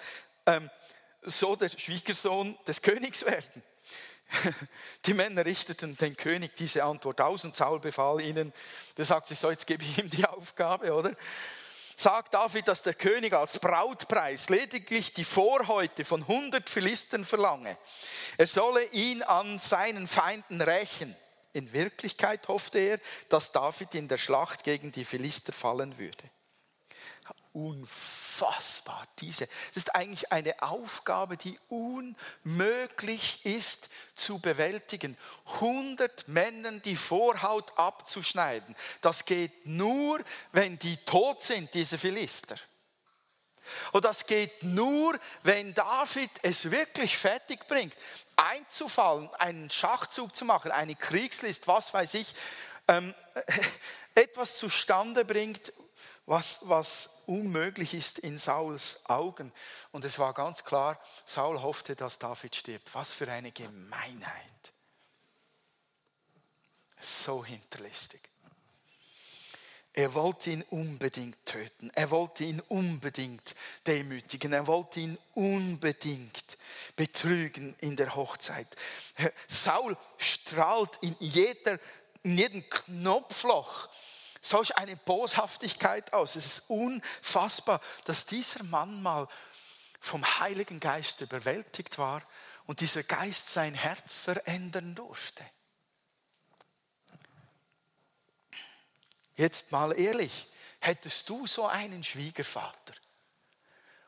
ähm, 0.46 0.68
so 1.22 1.54
der 1.54 1.68
Schwiegersohn 1.68 2.58
des 2.66 2.82
Königs 2.82 3.24
werden? 3.24 3.62
Die 5.06 5.14
Männer 5.14 5.44
richteten 5.44 5.96
den 5.96 6.16
König 6.16 6.56
diese 6.56 6.82
Antwort 6.82 7.20
aus 7.20 7.44
und 7.44 7.54
Saul 7.54 7.78
befahl 7.78 8.20
ihnen, 8.20 8.52
der 8.96 9.04
sagt 9.04 9.28
sich 9.28 9.38
so, 9.38 9.48
jetzt 9.48 9.68
gebe 9.68 9.84
ich 9.84 9.98
ihm 9.98 10.10
die 10.10 10.26
Aufgabe, 10.26 10.92
oder? 10.92 11.12
Sagt 11.96 12.34
David, 12.34 12.66
dass 12.66 12.82
der 12.82 12.94
König 12.94 13.32
als 13.32 13.60
Brautpreis 13.60 14.48
lediglich 14.48 15.12
die 15.12 15.24
Vorhäute 15.24 16.04
von 16.04 16.22
100 16.22 16.68
Philistern 16.68 17.24
verlange. 17.24 17.78
Er 18.36 18.46
solle 18.48 18.84
ihn 18.86 19.22
an 19.22 19.60
seinen 19.60 20.08
Feinden 20.08 20.60
rächen. 20.60 21.16
In 21.52 21.72
Wirklichkeit 21.72 22.48
hoffte 22.48 22.78
er, 22.78 23.00
dass 23.28 23.52
David 23.52 23.94
in 23.94 24.08
der 24.08 24.18
Schlacht 24.18 24.64
gegen 24.64 24.92
die 24.92 25.04
Philister 25.04 25.52
fallen 25.52 25.98
würde. 25.98 26.30
Unfassbar, 27.52 29.06
diese. 29.18 29.46
Das 29.46 29.76
ist 29.76 29.94
eigentlich 29.94 30.30
eine 30.30 30.62
Aufgabe, 30.62 31.36
die 31.36 31.58
unmöglich 31.68 33.44
ist 33.44 33.88
zu 34.14 34.38
bewältigen. 34.38 35.16
100 35.54 36.28
Männern 36.28 36.80
die 36.82 36.96
Vorhaut 36.96 37.76
abzuschneiden, 37.76 38.76
das 39.00 39.24
geht 39.24 39.66
nur, 39.66 40.20
wenn 40.52 40.78
die 40.78 40.96
tot 40.98 41.42
sind, 41.42 41.74
diese 41.74 41.98
Philister. 41.98 42.56
Und 43.92 44.04
das 44.04 44.26
geht 44.26 44.62
nur, 44.62 45.18
wenn 45.42 45.74
David 45.74 46.30
es 46.42 46.70
wirklich 46.70 47.16
fertig 47.16 47.66
bringt, 47.66 47.94
einzufallen, 48.36 49.28
einen 49.34 49.70
Schachzug 49.70 50.34
zu 50.34 50.44
machen, 50.44 50.70
eine 50.70 50.94
Kriegslist, 50.94 51.66
was 51.66 51.92
weiß 51.92 52.14
ich, 52.14 52.34
ähm, 52.88 53.14
etwas 54.14 54.56
zustande 54.58 55.24
bringt, 55.24 55.72
was, 56.26 56.60
was 56.62 57.22
unmöglich 57.26 57.94
ist 57.94 58.18
in 58.18 58.38
Sauls 58.38 59.00
Augen. 59.04 59.52
Und 59.92 60.04
es 60.04 60.18
war 60.18 60.34
ganz 60.34 60.64
klar, 60.64 61.00
Saul 61.24 61.60
hoffte, 61.62 61.96
dass 61.96 62.18
David 62.18 62.54
stirbt. 62.54 62.94
Was 62.94 63.12
für 63.12 63.30
eine 63.30 63.50
Gemeinheit. 63.50 64.72
So 67.00 67.44
hinterlistig. 67.44 68.20
Er 69.98 70.14
wollte 70.14 70.50
ihn 70.50 70.62
unbedingt 70.70 71.44
töten. 71.44 71.90
Er 71.92 72.12
wollte 72.12 72.44
ihn 72.44 72.60
unbedingt 72.68 73.56
demütigen. 73.84 74.52
Er 74.52 74.68
wollte 74.68 75.00
ihn 75.00 75.18
unbedingt 75.34 76.56
betrügen 76.94 77.74
in 77.80 77.96
der 77.96 78.14
Hochzeit. 78.14 78.68
Saul 79.48 79.96
strahlt 80.16 81.00
in, 81.00 81.16
jeder, 81.18 81.80
in 82.22 82.38
jedem 82.38 82.70
Knopfloch 82.70 83.88
solch 84.40 84.76
eine 84.76 84.94
Boshaftigkeit 84.94 86.12
aus. 86.12 86.36
Es 86.36 86.46
ist 86.46 86.62
unfassbar, 86.68 87.80
dass 88.04 88.24
dieser 88.24 88.62
Mann 88.62 89.02
mal 89.02 89.26
vom 89.98 90.24
Heiligen 90.38 90.78
Geist 90.78 91.22
überwältigt 91.22 91.98
war 91.98 92.22
und 92.66 92.78
dieser 92.78 93.02
Geist 93.02 93.50
sein 93.50 93.74
Herz 93.74 94.20
verändern 94.20 94.94
durfte. 94.94 95.44
Jetzt 99.38 99.70
mal 99.70 99.96
ehrlich, 99.96 100.48
hättest 100.80 101.28
du 101.28 101.46
so 101.46 101.64
einen 101.68 102.02
Schwiegervater 102.02 102.94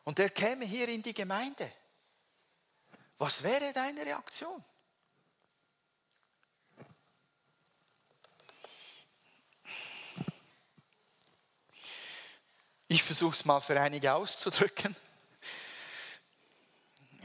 und 0.02 0.18
der 0.18 0.28
käme 0.28 0.64
hier 0.64 0.88
in 0.88 1.04
die 1.04 1.14
Gemeinde, 1.14 1.70
was 3.16 3.44
wäre 3.44 3.72
deine 3.72 4.04
Reaktion? 4.04 4.64
Ich 12.88 13.04
versuche 13.04 13.34
es 13.34 13.44
mal 13.44 13.60
für 13.60 13.80
einige 13.80 14.12
auszudrücken. 14.12 14.96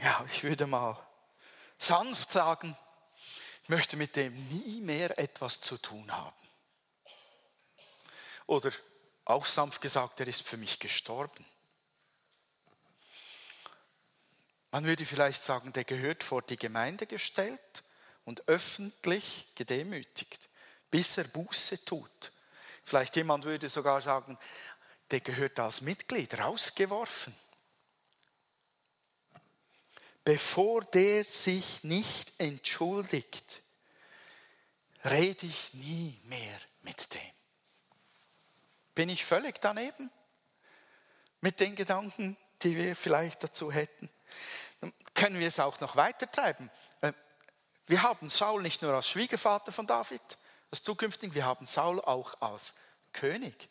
Ja, 0.00 0.24
ich 0.30 0.44
würde 0.44 0.68
mal 0.68 0.96
sanft 1.76 2.30
sagen, 2.30 2.78
ich 3.64 3.68
möchte 3.68 3.96
mit 3.96 4.14
dem 4.14 4.32
nie 4.48 4.80
mehr 4.80 5.18
etwas 5.18 5.60
zu 5.60 5.76
tun 5.76 6.12
haben. 6.12 6.45
Oder 8.46 8.70
auch 9.24 9.46
sanft 9.46 9.80
gesagt, 9.80 10.20
er 10.20 10.28
ist 10.28 10.42
für 10.42 10.56
mich 10.56 10.78
gestorben. 10.78 11.44
Man 14.70 14.84
würde 14.84 15.06
vielleicht 15.06 15.42
sagen, 15.42 15.72
der 15.72 15.84
gehört 15.84 16.22
vor 16.22 16.42
die 16.42 16.58
Gemeinde 16.58 17.06
gestellt 17.06 17.82
und 18.24 18.46
öffentlich 18.48 19.48
gedemütigt, 19.54 20.48
bis 20.90 21.16
er 21.18 21.24
Buße 21.24 21.84
tut. 21.84 22.32
Vielleicht 22.84 23.16
jemand 23.16 23.44
würde 23.44 23.68
sogar 23.68 24.00
sagen, 24.02 24.38
der 25.10 25.20
gehört 25.20 25.58
als 25.58 25.80
Mitglied 25.80 26.38
rausgeworfen. 26.38 27.34
Bevor 30.24 30.82
der 30.84 31.24
sich 31.24 31.84
nicht 31.84 32.32
entschuldigt, 32.38 33.62
rede 35.04 35.46
ich 35.46 35.72
nie 35.74 36.20
mehr 36.24 36.58
mit 36.82 37.14
dem. 37.14 37.36
Bin 38.96 39.10
ich 39.10 39.26
völlig 39.26 39.60
daneben 39.60 40.10
mit 41.42 41.60
den 41.60 41.76
Gedanken, 41.76 42.34
die 42.62 42.76
wir 42.76 42.96
vielleicht 42.96 43.44
dazu 43.44 43.70
hätten? 43.70 44.10
Dann 44.80 44.92
können 45.12 45.38
wir 45.38 45.46
es 45.46 45.60
auch 45.60 45.78
noch 45.80 45.96
weiter 45.96 46.30
treiben. 46.30 46.70
Äh, 47.02 47.12
wir 47.86 48.02
haben 48.02 48.30
Saul 48.30 48.62
nicht 48.62 48.80
nur 48.80 48.94
als 48.94 49.10
Schwiegervater 49.10 49.70
von 49.70 49.86
David, 49.86 50.22
als 50.70 50.82
zukünftigen, 50.82 51.34
wir 51.34 51.44
haben 51.44 51.66
Saul 51.66 52.00
auch 52.00 52.40
als 52.40 52.72
König, 53.12 53.68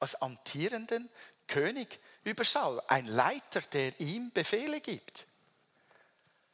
als 0.00 0.20
amtierenden 0.20 1.08
König 1.46 1.98
über 2.24 2.44
Saul, 2.44 2.82
ein 2.88 3.06
Leiter, 3.06 3.62
der 3.62 3.98
ihm 3.98 4.30
Befehle 4.32 4.82
gibt. 4.82 5.24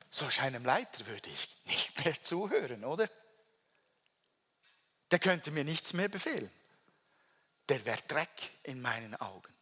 Solch 0.08 0.40
einem 0.40 0.64
Leiter 0.64 1.04
würde 1.06 1.30
ich 1.30 1.48
nicht 1.64 2.04
mehr 2.04 2.14
zuhören, 2.22 2.84
oder? 2.84 3.10
Der 5.10 5.18
könnte 5.18 5.50
mir 5.50 5.64
nichts 5.64 5.94
mehr 5.94 6.08
befehlen. 6.08 6.52
Der 7.68 7.84
wäre 7.84 8.02
Dreck 8.06 8.50
in 8.62 8.80
meinen 8.82 9.14
Augen. 9.16 9.54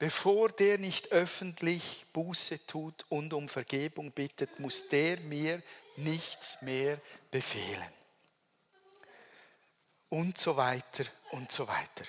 Bevor 0.00 0.48
der 0.48 0.78
nicht 0.78 1.12
öffentlich 1.12 2.06
Buße 2.14 2.66
tut 2.66 3.04
und 3.10 3.34
um 3.34 3.50
Vergebung 3.50 4.12
bittet, 4.12 4.58
muss 4.58 4.88
der 4.88 5.20
mir 5.20 5.62
nichts 5.96 6.62
mehr 6.62 6.98
befehlen. 7.30 7.92
Und 10.08 10.38
so 10.38 10.56
weiter 10.56 11.04
und 11.32 11.52
so 11.52 11.68
weiter. 11.68 12.04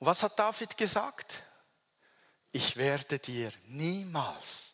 Und 0.00 0.08
was 0.08 0.24
hat 0.24 0.36
David 0.36 0.76
gesagt? 0.76 1.40
Ich 2.50 2.76
werde 2.76 3.20
dir 3.20 3.52
niemals 3.66 4.73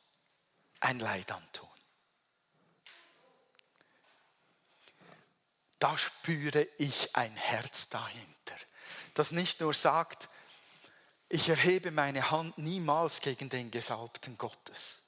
ein 0.80 0.98
Leid 0.98 1.30
antun. 1.30 1.68
Da 5.78 5.96
spüre 5.96 6.66
ich 6.78 7.14
ein 7.16 7.34
Herz 7.36 7.88
dahinter, 7.88 8.56
das 9.14 9.30
nicht 9.30 9.60
nur 9.60 9.72
sagt, 9.72 10.28
ich 11.28 11.48
erhebe 11.48 11.90
meine 11.90 12.30
Hand 12.30 12.58
niemals 12.58 13.20
gegen 13.20 13.48
den 13.48 13.70
Gesalbten 13.70 14.36
Gottes. 14.36 15.00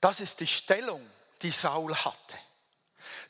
Das 0.00 0.20
ist 0.20 0.40
die 0.40 0.46
Stellung, 0.46 1.04
die 1.40 1.50
Saul 1.50 1.96
hatte. 1.96 2.38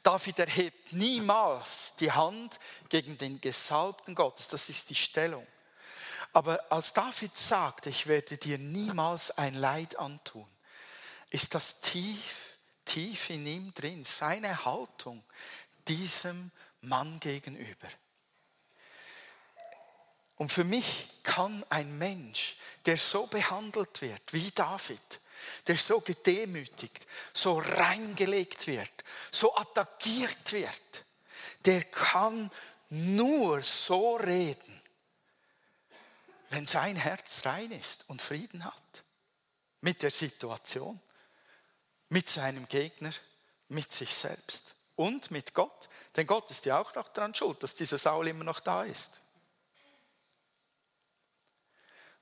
David 0.03 0.39
erhebt 0.41 0.93
niemals 0.93 1.95
die 2.01 2.11
Hand 2.11 2.59
gegen 2.89 3.17
den 3.19 3.41
Gesalbten 3.41 4.15
Gottes. 4.15 4.49
Das 4.49 4.69
ist 4.69 4.91
die 4.91 4.95
Stellung. 4.95 5.47
Aber 6.33 6.73
als 6.73 6.93
David 6.93 7.37
sagt, 7.37 7.87
ich 7.87 8.07
werde 8.07 8.37
dir 8.37 8.59
niemals 8.59 9.31
ein 9.33 9.55
Leid 9.55 9.99
antun, 9.99 10.51
ist 11.33 11.55
das 11.55 11.81
tief, 11.81 12.59
tief 12.85 13.31
in 13.31 13.47
ihm 13.47 13.75
drin, 13.75 14.05
seine 14.05 14.65
Haltung 14.65 15.25
diesem 15.89 16.51
Mann 16.83 17.19
gegenüber. 17.21 17.89
Und 20.37 20.51
für 20.51 20.65
mich 20.65 21.09
kann 21.23 21.65
ein 21.71 21.99
Mensch, 21.99 22.57
der 22.85 22.97
so 22.97 23.27
behandelt 23.27 24.03
wird 24.03 24.33
wie 24.33 24.51
David, 24.51 25.21
der 25.67 25.77
so 25.77 26.01
gedemütigt, 26.01 27.07
so 27.33 27.59
reingelegt 27.59 28.67
wird, 28.67 28.91
so 29.31 29.57
attackiert 29.57 30.53
wird, 30.53 31.05
der 31.65 31.85
kann 31.85 32.51
nur 32.91 33.63
so 33.63 34.17
reden, 34.17 34.81
wenn 36.51 36.67
sein 36.67 36.97
Herz 36.97 37.47
rein 37.47 37.71
ist 37.71 38.09
und 38.09 38.21
Frieden 38.21 38.65
hat 38.65 39.05
mit 39.81 40.03
der 40.03 40.11
Situation, 40.11 41.01
mit 42.13 42.29
seinem 42.29 42.69
Gegner, 42.69 43.11
mit 43.69 43.91
sich 43.91 44.15
selbst 44.15 44.75
und 44.97 45.31
mit 45.31 45.55
Gott. 45.55 45.89
Denn 46.15 46.27
Gott 46.27 46.51
ist 46.51 46.67
ja 46.67 46.79
auch 46.79 46.95
noch 46.95 47.09
daran 47.09 47.35
schuld, 47.35 47.63
dass 47.63 47.75
dieser 47.75 47.97
Saul 47.97 48.29
immer 48.29 48.45
noch 48.45 48.61
da 48.61 48.85
ist. 48.85 49.23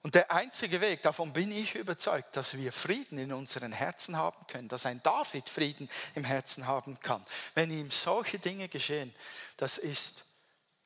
Und 0.03 0.15
der 0.15 0.31
einzige 0.31 0.81
Weg, 0.81 1.03
davon 1.03 1.33
bin 1.33 1.51
ich 1.51 1.75
überzeugt, 1.75 2.37
dass 2.37 2.57
wir 2.57 2.73
Frieden 2.73 3.19
in 3.19 3.33
unseren 3.33 3.73
Herzen 3.73 4.17
haben 4.17 4.47
können, 4.47 4.69
dass 4.69 4.87
ein 4.87 5.03
David 5.03 5.49
Frieden 5.49 5.91
im 6.15 6.23
Herzen 6.25 6.69
haben 6.69 6.99
kann, 7.01 7.27
wenn 7.55 7.71
ihm 7.73 7.91
solche 7.91 8.39
Dinge 8.39 8.69
geschehen, 8.69 9.13
das 9.57 9.77
ist, 9.77 10.25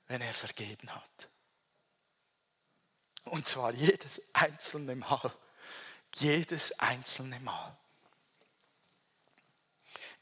wenn 0.08 0.22
er 0.22 0.34
vergeben 0.34 0.92
hat. 0.92 1.28
Und 3.24 3.46
zwar 3.46 3.72
jedes 3.72 4.22
einzelne 4.32 4.96
Mal. 4.96 5.32
Jedes 6.16 6.78
einzelne 6.78 7.38
Mal. 7.40 7.76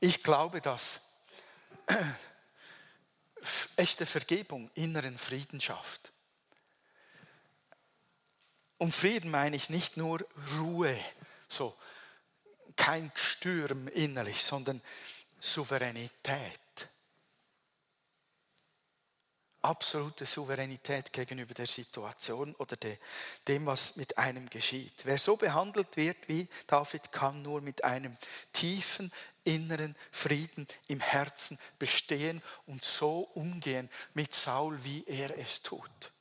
Ich 0.05 0.25
glaube, 0.25 0.61
dass 0.61 1.01
echte 3.77 4.05
Vergebung 4.05 4.69
inneren 4.75 5.17
Frieden 5.17 5.61
schafft. 5.61 6.11
Und 8.79 8.93
Frieden 8.93 9.31
meine 9.31 9.55
ich 9.55 9.71
nicht 9.71 9.97
nur 9.97 10.27
Ruhe, 10.59 10.99
so 11.47 11.73
kein 12.75 13.13
Stürm 13.15 13.87
innerlich, 13.87 14.43
sondern 14.43 14.83
Souveränität. 15.39 16.59
Absolute 19.61 20.27
Souveränität 20.27 21.13
gegenüber 21.13 21.55
der 21.55 21.69
Situation 21.69 22.57
oder 22.57 22.77
dem, 23.47 23.67
was 23.67 23.95
mit 23.95 24.19
einem 24.19 24.51
geschieht. 24.51 25.05
Wer 25.05 25.19
so 25.19 25.37
behandelt 25.37 25.97
wird 25.97 26.17
wie 26.27 26.49
David, 26.67 27.13
kann 27.13 27.43
nur 27.43 27.61
mit 27.61 27.85
einem 27.85 28.17
tiefen 28.53 29.13
inneren 29.45 29.97
Frieden 30.11 30.67
im 30.89 31.01
Herzen 31.01 31.59
bestehen 31.79 32.43
und 32.67 32.85
so 32.85 33.21
umgehen 33.35 33.91
mit 34.15 34.35
Saul, 34.35 34.83
wie 34.85 35.05
er 35.07 35.39
es 35.39 35.63
tut. 35.63 36.13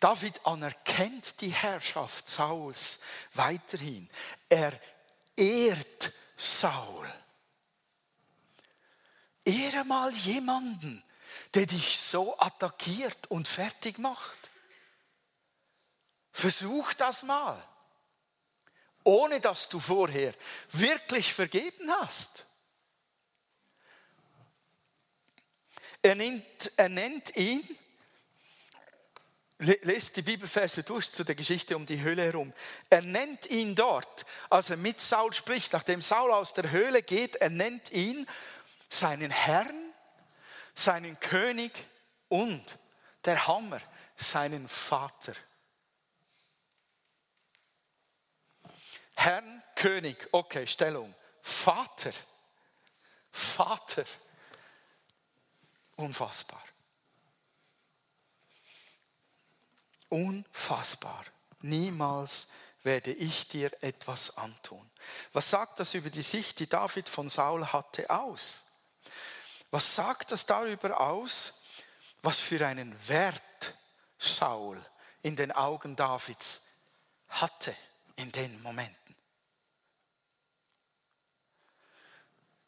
David 0.00 0.46
anerkennt 0.46 1.40
die 1.42 1.50
Herrschaft 1.50 2.28
Sauls 2.28 3.00
weiterhin. 3.34 4.08
Er 4.48 4.72
ehrt 5.36 6.12
Saul. 6.36 7.12
Ehre 9.44 9.84
mal 9.84 10.10
jemanden, 10.12 11.02
der 11.54 11.66
dich 11.66 11.98
so 11.98 12.38
attackiert 12.38 13.30
und 13.30 13.46
fertig 13.46 13.98
macht. 13.98 14.50
Versuch 16.32 16.92
das 16.94 17.22
mal, 17.24 17.62
ohne 19.04 19.40
dass 19.40 19.68
du 19.68 19.80
vorher 19.80 20.34
wirklich 20.72 21.32
vergeben 21.32 21.90
hast. 22.00 22.46
Er 26.02 26.14
nennt, 26.14 26.72
er 26.76 26.88
nennt 26.88 27.36
ihn 27.36 27.62
lest 29.60 30.16
die 30.16 30.22
Bibelverse 30.22 30.82
durch 30.82 31.12
zu 31.12 31.22
der 31.22 31.34
Geschichte 31.34 31.76
um 31.76 31.84
die 31.84 32.00
Höhle 32.00 32.22
herum. 32.22 32.52
Er 32.88 33.02
nennt 33.02 33.46
ihn 33.46 33.74
dort, 33.74 34.24
als 34.48 34.70
er 34.70 34.76
mit 34.76 35.00
Saul 35.00 35.32
spricht, 35.32 35.72
nachdem 35.72 36.00
Saul 36.00 36.32
aus 36.32 36.54
der 36.54 36.70
Höhle 36.70 37.02
geht, 37.02 37.36
er 37.36 37.50
nennt 37.50 37.90
ihn 37.92 38.26
seinen 38.88 39.30
Herrn, 39.30 39.92
seinen 40.74 41.18
König 41.20 41.72
und 42.28 42.78
der 43.24 43.46
Hammer, 43.46 43.80
seinen 44.16 44.66
Vater. 44.68 45.34
Herrn, 49.22 49.62
König, 49.74 50.28
okay, 50.32 50.66
Stellung. 50.66 51.14
Vater, 51.42 52.12
Vater. 53.30 54.06
Unfassbar. 55.96 56.64
Unfassbar. 60.08 61.22
Niemals 61.60 62.46
werde 62.82 63.12
ich 63.12 63.46
dir 63.46 63.70
etwas 63.82 64.38
antun. 64.38 64.90
Was 65.34 65.50
sagt 65.50 65.80
das 65.80 65.92
über 65.92 66.08
die 66.08 66.22
Sicht, 66.22 66.58
die 66.58 66.66
David 66.66 67.06
von 67.06 67.28
Saul 67.28 67.66
hatte, 67.66 68.08
aus? 68.08 68.64
Was 69.70 69.94
sagt 69.94 70.32
das 70.32 70.46
darüber 70.46 70.98
aus, 70.98 71.52
was 72.22 72.38
für 72.38 72.66
einen 72.66 72.96
Wert 73.06 73.76
Saul 74.16 74.82
in 75.20 75.36
den 75.36 75.52
Augen 75.52 75.94
Davids 75.94 76.62
hatte 77.28 77.76
in 78.16 78.32
den 78.32 78.62
Momenten? 78.62 78.99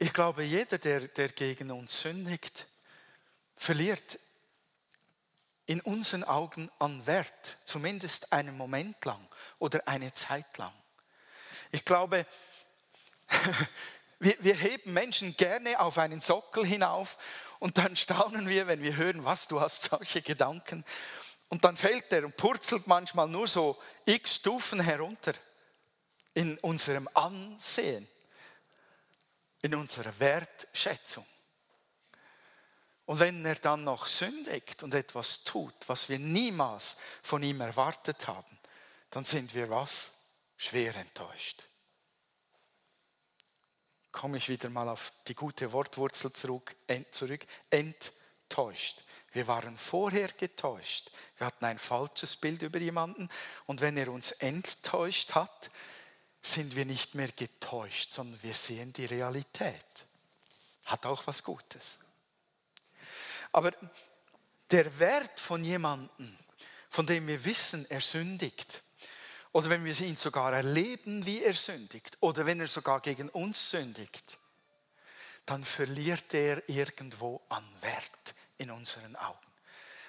Ich 0.02 0.12
glaube, 0.12 0.42
jeder, 0.42 0.78
der, 0.78 1.06
der 1.06 1.28
gegen 1.28 1.70
uns 1.70 2.00
sündigt, 2.00 2.66
verliert 3.54 4.18
in 5.66 5.80
unseren 5.80 6.24
Augen 6.24 6.72
an 6.80 7.06
Wert, 7.06 7.58
zumindest 7.64 8.32
einen 8.32 8.56
Moment 8.56 9.04
lang 9.04 9.24
oder 9.60 9.86
eine 9.86 10.12
Zeit 10.12 10.58
lang. 10.58 10.72
Ich 11.70 11.84
glaube, 11.84 12.26
wir, 14.18 14.34
wir 14.40 14.56
heben 14.56 14.92
Menschen 14.92 15.36
gerne 15.36 15.78
auf 15.78 15.98
einen 15.98 16.20
Sockel 16.20 16.66
hinauf 16.66 17.16
und 17.60 17.78
dann 17.78 17.94
staunen 17.94 18.48
wir, 18.48 18.66
wenn 18.66 18.82
wir 18.82 18.96
hören, 18.96 19.24
was 19.24 19.46
du 19.46 19.60
hast 19.60 19.84
solche 19.84 20.20
Gedanken. 20.20 20.84
Und 21.48 21.64
dann 21.64 21.76
fällt 21.76 22.12
er 22.12 22.24
und 22.24 22.36
purzelt 22.36 22.88
manchmal 22.88 23.28
nur 23.28 23.46
so 23.46 23.80
x 24.04 24.34
Stufen 24.34 24.80
herunter 24.80 25.34
in 26.34 26.58
unserem 26.58 27.08
Ansehen, 27.14 28.08
in 29.62 29.74
unserer 29.74 30.18
Wertschätzung. 30.18 31.26
Und 33.06 33.18
wenn 33.18 33.44
er 33.44 33.56
dann 33.56 33.84
noch 33.84 34.06
sündigt 34.06 34.82
und 34.82 34.94
etwas 34.94 35.44
tut, 35.44 35.74
was 35.86 36.08
wir 36.08 36.18
niemals 36.18 36.96
von 37.22 37.42
ihm 37.42 37.60
erwartet 37.60 38.26
haben, 38.26 38.58
dann 39.10 39.24
sind 39.24 39.54
wir 39.54 39.68
was? 39.70 40.12
Schwer 40.56 40.94
enttäuscht. 40.96 41.64
Komme 44.12 44.36
ich 44.36 44.48
wieder 44.48 44.70
mal 44.70 44.88
auf 44.88 45.12
die 45.26 45.34
gute 45.34 45.72
Wortwurzel 45.72 46.32
zurück, 46.32 46.76
zurück. 47.10 47.44
Enttäuscht. 47.70 49.02
Wir 49.32 49.46
waren 49.46 49.76
vorher 49.76 50.28
getäuscht. 50.28 51.10
Wir 51.38 51.46
hatten 51.46 51.64
ein 51.64 51.78
falsches 51.78 52.36
Bild 52.36 52.62
über 52.62 52.78
jemanden. 52.78 53.28
Und 53.66 53.80
wenn 53.80 53.96
er 53.96 54.12
uns 54.12 54.32
enttäuscht 54.32 55.34
hat, 55.34 55.70
sind 56.42 56.74
wir 56.74 56.84
nicht 56.84 57.14
mehr 57.14 57.28
getäuscht, 57.28 58.10
sondern 58.10 58.42
wir 58.42 58.54
sehen 58.54 58.92
die 58.92 59.06
Realität. 59.06 60.06
Hat 60.84 61.06
auch 61.06 61.24
was 61.26 61.44
Gutes. 61.44 61.98
Aber 63.52 63.72
der 64.70 64.98
Wert 64.98 65.38
von 65.38 65.64
jemandem, 65.64 66.36
von 66.90 67.06
dem 67.06 67.26
wir 67.28 67.44
wissen, 67.44 67.88
er 67.88 68.00
sündigt, 68.00 68.82
oder 69.52 69.68
wenn 69.68 69.84
wir 69.84 69.98
ihn 70.00 70.16
sogar 70.16 70.52
erleben, 70.52 71.24
wie 71.26 71.42
er 71.42 71.52
sündigt, 71.52 72.16
oder 72.20 72.46
wenn 72.46 72.60
er 72.60 72.68
sogar 72.68 73.00
gegen 73.00 73.28
uns 73.28 73.70
sündigt, 73.70 74.38
dann 75.44 75.64
verliert 75.64 76.32
er 76.34 76.68
irgendwo 76.68 77.42
an 77.48 77.68
Wert 77.80 78.34
in 78.58 78.70
unseren 78.70 79.14
Augen. 79.16 79.38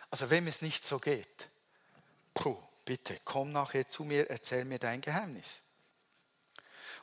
Also 0.10 0.30
wem 0.30 0.48
es 0.48 0.62
nicht 0.62 0.86
so 0.86 1.00
geht, 1.00 1.50
puh, 2.34 2.58
bitte 2.86 3.19
komm 3.26 3.52
nachher 3.52 3.88
zu 3.88 4.04
mir, 4.04 4.30
erzähl 4.30 4.63
mir 4.63 4.80
dein 4.80 5.02
Geheimnis. 5.02 5.62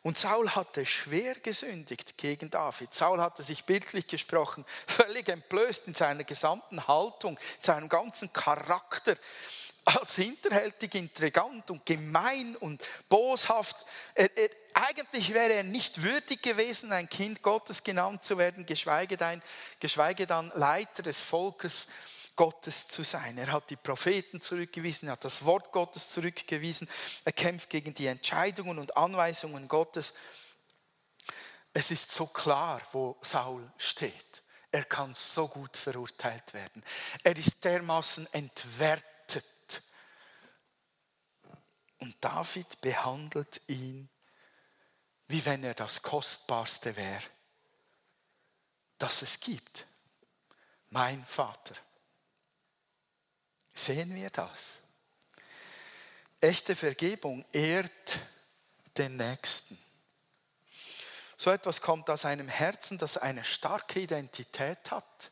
Und 0.02 0.18
Saul 0.18 0.50
hatte 0.54 0.86
schwer 0.86 1.34
gesündigt 1.34 2.16
gegen 2.16 2.50
David. 2.50 2.94
Saul 2.94 3.20
hatte 3.20 3.42
sich 3.42 3.64
bildlich 3.64 4.06
gesprochen 4.06 4.64
völlig 4.86 5.28
entblößt 5.28 5.86
in 5.88 5.94
seiner 5.94 6.24
gesamten 6.24 6.86
Haltung, 6.88 7.36
in 7.36 7.62
seinem 7.62 7.88
ganzen 7.88 8.32
Charakter 8.32 9.16
als 9.84 10.14
hinterhältig, 10.14 10.94
intrigant 10.94 11.70
und 11.70 11.84
gemein 11.84 12.56
und 12.56 12.82
boshaft. 13.08 13.84
Er, 14.14 14.36
er, 14.36 14.50
eigentlich 14.74 15.34
wäre 15.34 15.52
er 15.52 15.64
nicht 15.64 16.02
würdig 16.02 16.42
gewesen, 16.42 16.92
ein 16.92 17.08
Kind 17.08 17.42
Gottes 17.42 17.82
genannt 17.82 18.24
zu 18.24 18.38
werden, 18.38 18.66
geschweige, 18.66 19.16
dann, 19.16 19.42
geschweige 19.80 20.26
dann 20.26 20.52
Leiter 20.54 21.02
des 21.02 21.22
Volkes 21.22 21.88
Gottes 22.40 22.88
zu 22.88 23.02
sein. 23.02 23.36
Er 23.36 23.52
hat 23.52 23.68
die 23.68 23.76
Propheten 23.76 24.40
zurückgewiesen, 24.40 25.08
er 25.08 25.12
hat 25.12 25.26
das 25.26 25.44
Wort 25.44 25.70
Gottes 25.72 26.08
zurückgewiesen, 26.08 26.88
er 27.22 27.32
kämpft 27.32 27.68
gegen 27.68 27.92
die 27.92 28.06
Entscheidungen 28.06 28.78
und 28.78 28.96
Anweisungen 28.96 29.68
Gottes. 29.68 30.14
Es 31.74 31.90
ist 31.90 32.10
so 32.10 32.26
klar, 32.26 32.80
wo 32.92 33.18
Saul 33.20 33.70
steht. 33.76 34.42
Er 34.72 34.84
kann 34.84 35.12
so 35.12 35.48
gut 35.48 35.76
verurteilt 35.76 36.54
werden. 36.54 36.82
Er 37.22 37.36
ist 37.36 37.62
dermaßen 37.62 38.26
entwertet. 38.32 39.82
Und 41.98 42.16
David 42.24 42.80
behandelt 42.80 43.60
ihn, 43.66 44.08
wie 45.28 45.44
wenn 45.44 45.62
er 45.62 45.74
das 45.74 46.00
Kostbarste 46.00 46.96
wäre, 46.96 47.22
das 48.96 49.20
es 49.20 49.38
gibt. 49.40 49.86
Mein 50.88 51.22
Vater. 51.26 51.74
Sehen 53.84 54.14
wir 54.14 54.28
das? 54.28 54.78
Echte 56.38 56.76
Vergebung 56.76 57.44
ehrt 57.50 58.20
den 58.98 59.16
Nächsten. 59.16 59.78
So 61.38 61.50
etwas 61.50 61.80
kommt 61.80 62.10
aus 62.10 62.26
einem 62.26 62.48
Herzen, 62.48 62.98
das 62.98 63.16
eine 63.16 63.42
starke 63.42 64.00
Identität 64.00 64.90
hat 64.90 65.30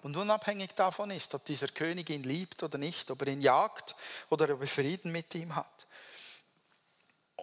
und 0.00 0.16
unabhängig 0.16 0.70
davon 0.74 1.10
ist, 1.10 1.34
ob 1.34 1.44
dieser 1.44 1.68
König 1.68 2.08
ihn 2.08 2.22
liebt 2.22 2.62
oder 2.62 2.78
nicht, 2.78 3.10
ob 3.10 3.20
er 3.20 3.28
ihn 3.28 3.42
jagt 3.42 3.94
oder 4.30 4.54
ob 4.54 4.62
er 4.62 4.68
Frieden 4.68 5.12
mit 5.12 5.34
ihm 5.34 5.54
hat. 5.54 5.86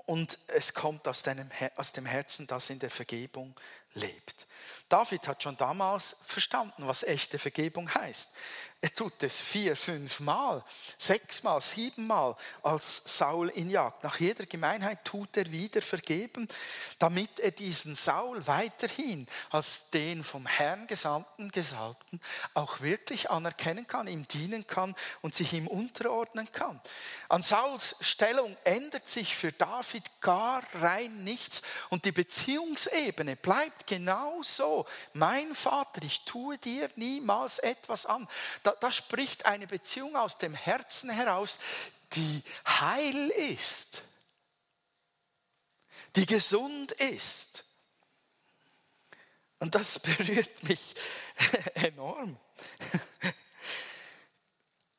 Und 0.06 0.40
es 0.48 0.74
kommt 0.74 1.08
aus, 1.08 1.22
dem 1.22 2.06
Herzen, 2.06 2.48
das 2.48 2.70
in 2.72 2.80
der 2.80 2.90
Vergebung 2.90 3.56
lebt. 3.94 4.48
David 4.88 5.28
hat 5.28 5.44
schon 5.44 5.58
damals 5.58 6.18
verstanden, 6.26 6.88
was 6.88 7.04
echte 7.04 7.38
Vergebung 7.38 7.94
heißt. 7.94 8.30
Er 8.82 8.96
tut 8.96 9.22
es 9.24 9.42
vier, 9.42 9.76
fünf 9.76 10.22
Mal, 10.22 10.64
sechs 10.98 11.44
Mal, 11.44 11.60
sieben 11.60 12.08
Mal, 12.08 12.38
als 12.64 13.02
Saul 13.04 13.52
ihn 13.54 13.70
jagt. 13.70 14.06
Nach 14.06 14.18
jeder 14.22 14.46
Gemeinheit 14.46 15.04
tut 15.04 15.36
er 15.36 15.52
wieder 15.52 15.82
vergeben, 15.82 16.48
damit 16.98 17.42
er 17.42 17.52
diesen 17.52 17.98
Saul 17.98 18.48
weiterhin 18.48 19.28
als 19.50 19.90
den 19.90 20.24
vom 20.24 20.46
Herrn 20.46 20.88
Gesandten, 20.88 21.52
Gesalbten 21.52 22.22
auch 22.54 22.80
wirklich 22.80 23.30
anerkennen 23.30 23.86
kann, 23.86 24.08
ihm 24.08 24.26
dienen 24.30 24.66
kann 24.66 24.96
und 25.22 25.36
sich 25.36 25.52
ihm 25.52 25.68
unterordnen 25.68 26.50
kann. 26.54 26.80
An 27.28 27.44
Sauls 27.44 27.98
Stellung 28.00 28.56
ändert 28.64 29.10
sich 29.10 29.36
für 29.36 29.52
David 29.52 30.04
gar 30.22 30.64
rein 30.76 31.26
nichts 31.26 31.64
und 31.90 32.06
die 32.06 32.14
Beziehungsebene 32.14 33.36
bleibt 33.36 33.88
genau 33.88 34.42
so. 34.42 34.86
Mein 35.12 35.54
Vater, 35.54 36.02
ich 36.04 36.24
tue 36.24 36.58
dir 36.58 36.88
niemals 36.96 37.60
etwas 37.60 38.06
an 38.06 38.26
da, 38.70 38.76
da 38.80 38.92
spricht 38.92 39.46
eine 39.46 39.66
Beziehung 39.68 40.16
aus 40.16 40.38
dem 40.38 40.54
Herzen 40.54 41.10
heraus, 41.10 41.58
die 42.14 42.44
heil 42.68 43.30
ist, 43.30 44.04
die 46.16 46.26
gesund 46.28 46.92
ist. 46.94 47.64
Und 49.60 49.76
das 49.76 50.00
berührt 50.00 50.64
mich 50.64 50.96
enorm. 51.74 52.38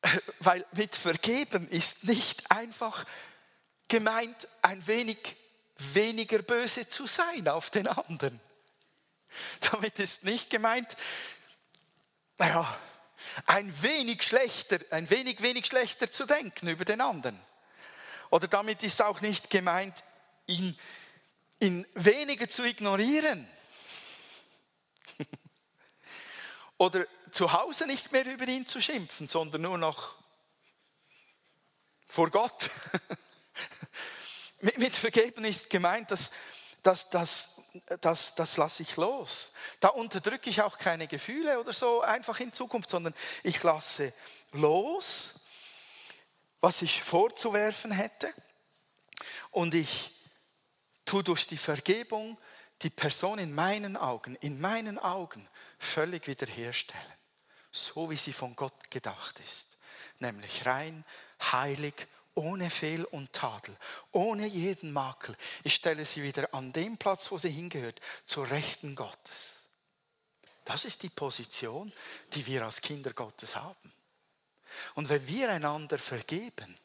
Weil 0.40 0.66
mit 0.72 0.96
Vergeben 0.96 1.68
ist 1.68 2.04
nicht 2.04 2.50
einfach 2.50 3.04
gemeint, 3.86 4.48
ein 4.62 4.84
wenig 4.86 5.36
weniger 5.76 6.40
böse 6.42 6.88
zu 6.88 7.06
sein 7.06 7.46
auf 7.48 7.70
den 7.70 7.86
anderen. 7.86 8.40
Damit 9.70 9.98
ist 10.00 10.24
nicht 10.24 10.50
gemeint, 10.50 10.96
naja, 12.38 12.76
ein 13.46 13.82
wenig 13.82 14.22
schlechter, 14.22 14.78
ein 14.90 15.08
wenig, 15.10 15.42
wenig 15.42 15.66
schlechter 15.66 16.10
zu 16.10 16.26
denken 16.26 16.68
über 16.68 16.84
den 16.84 17.00
anderen. 17.00 17.40
Oder 18.30 18.48
damit 18.48 18.82
ist 18.82 19.02
auch 19.02 19.20
nicht 19.20 19.50
gemeint, 19.50 20.04
ihn, 20.46 20.78
ihn 21.58 21.86
weniger 21.94 22.48
zu 22.48 22.64
ignorieren. 22.64 23.48
Oder 26.78 27.06
zu 27.30 27.52
Hause 27.52 27.86
nicht 27.86 28.12
mehr 28.12 28.26
über 28.26 28.46
ihn 28.46 28.66
zu 28.66 28.80
schimpfen, 28.80 29.28
sondern 29.28 29.62
nur 29.62 29.78
noch 29.78 30.16
vor 32.06 32.30
Gott. 32.30 32.70
mit, 34.60 34.96
Vergeben 34.96 35.44
ist 35.44 35.70
gemeint, 35.70 36.10
dass, 36.10 36.30
dass, 36.82 37.10
dass 37.10 37.59
das, 38.00 38.34
das 38.34 38.56
lasse 38.56 38.82
ich 38.82 38.96
los. 38.96 39.52
Da 39.80 39.88
unterdrücke 39.88 40.50
ich 40.50 40.62
auch 40.62 40.78
keine 40.78 41.06
Gefühle 41.06 41.60
oder 41.60 41.72
so 41.72 42.00
einfach 42.00 42.40
in 42.40 42.52
Zukunft, 42.52 42.90
sondern 42.90 43.14
ich 43.42 43.62
lasse 43.62 44.12
los, 44.52 45.34
was 46.60 46.82
ich 46.82 47.02
vorzuwerfen 47.02 47.92
hätte. 47.92 48.32
Und 49.50 49.74
ich 49.74 50.12
tue 51.04 51.24
durch 51.24 51.46
die 51.46 51.56
Vergebung 51.56 52.38
die 52.82 52.90
Person 52.90 53.38
in 53.38 53.54
meinen 53.54 53.96
Augen, 53.96 54.36
in 54.36 54.60
meinen 54.60 54.98
Augen 54.98 55.48
völlig 55.78 56.26
wiederherstellen. 56.26 57.04
So 57.72 58.10
wie 58.10 58.16
sie 58.16 58.32
von 58.32 58.56
Gott 58.56 58.90
gedacht 58.90 59.38
ist. 59.40 59.76
Nämlich 60.18 60.66
rein, 60.66 61.04
heilig 61.40 61.94
ohne 62.40 62.70
Fehl 62.70 63.04
und 63.04 63.32
Tadel, 63.34 63.76
ohne 64.12 64.46
jeden 64.46 64.92
Makel. 64.92 65.36
Ich 65.62 65.74
stelle 65.74 66.04
sie 66.06 66.22
wieder 66.22 66.52
an 66.54 66.72
den 66.72 66.96
Platz, 66.96 67.30
wo 67.30 67.36
sie 67.36 67.50
hingehört, 67.50 68.00
zur 68.24 68.50
Rechten 68.50 68.96
Gottes. 68.96 69.56
Das 70.64 70.86
ist 70.86 71.02
die 71.02 71.10
Position, 71.10 71.92
die 72.32 72.46
wir 72.46 72.64
als 72.64 72.80
Kinder 72.80 73.12
Gottes 73.12 73.56
haben. 73.56 73.92
Und 74.94 75.08
wenn 75.08 75.26
wir 75.26 75.50
einander 75.50 75.98
vergeben, 75.98 76.78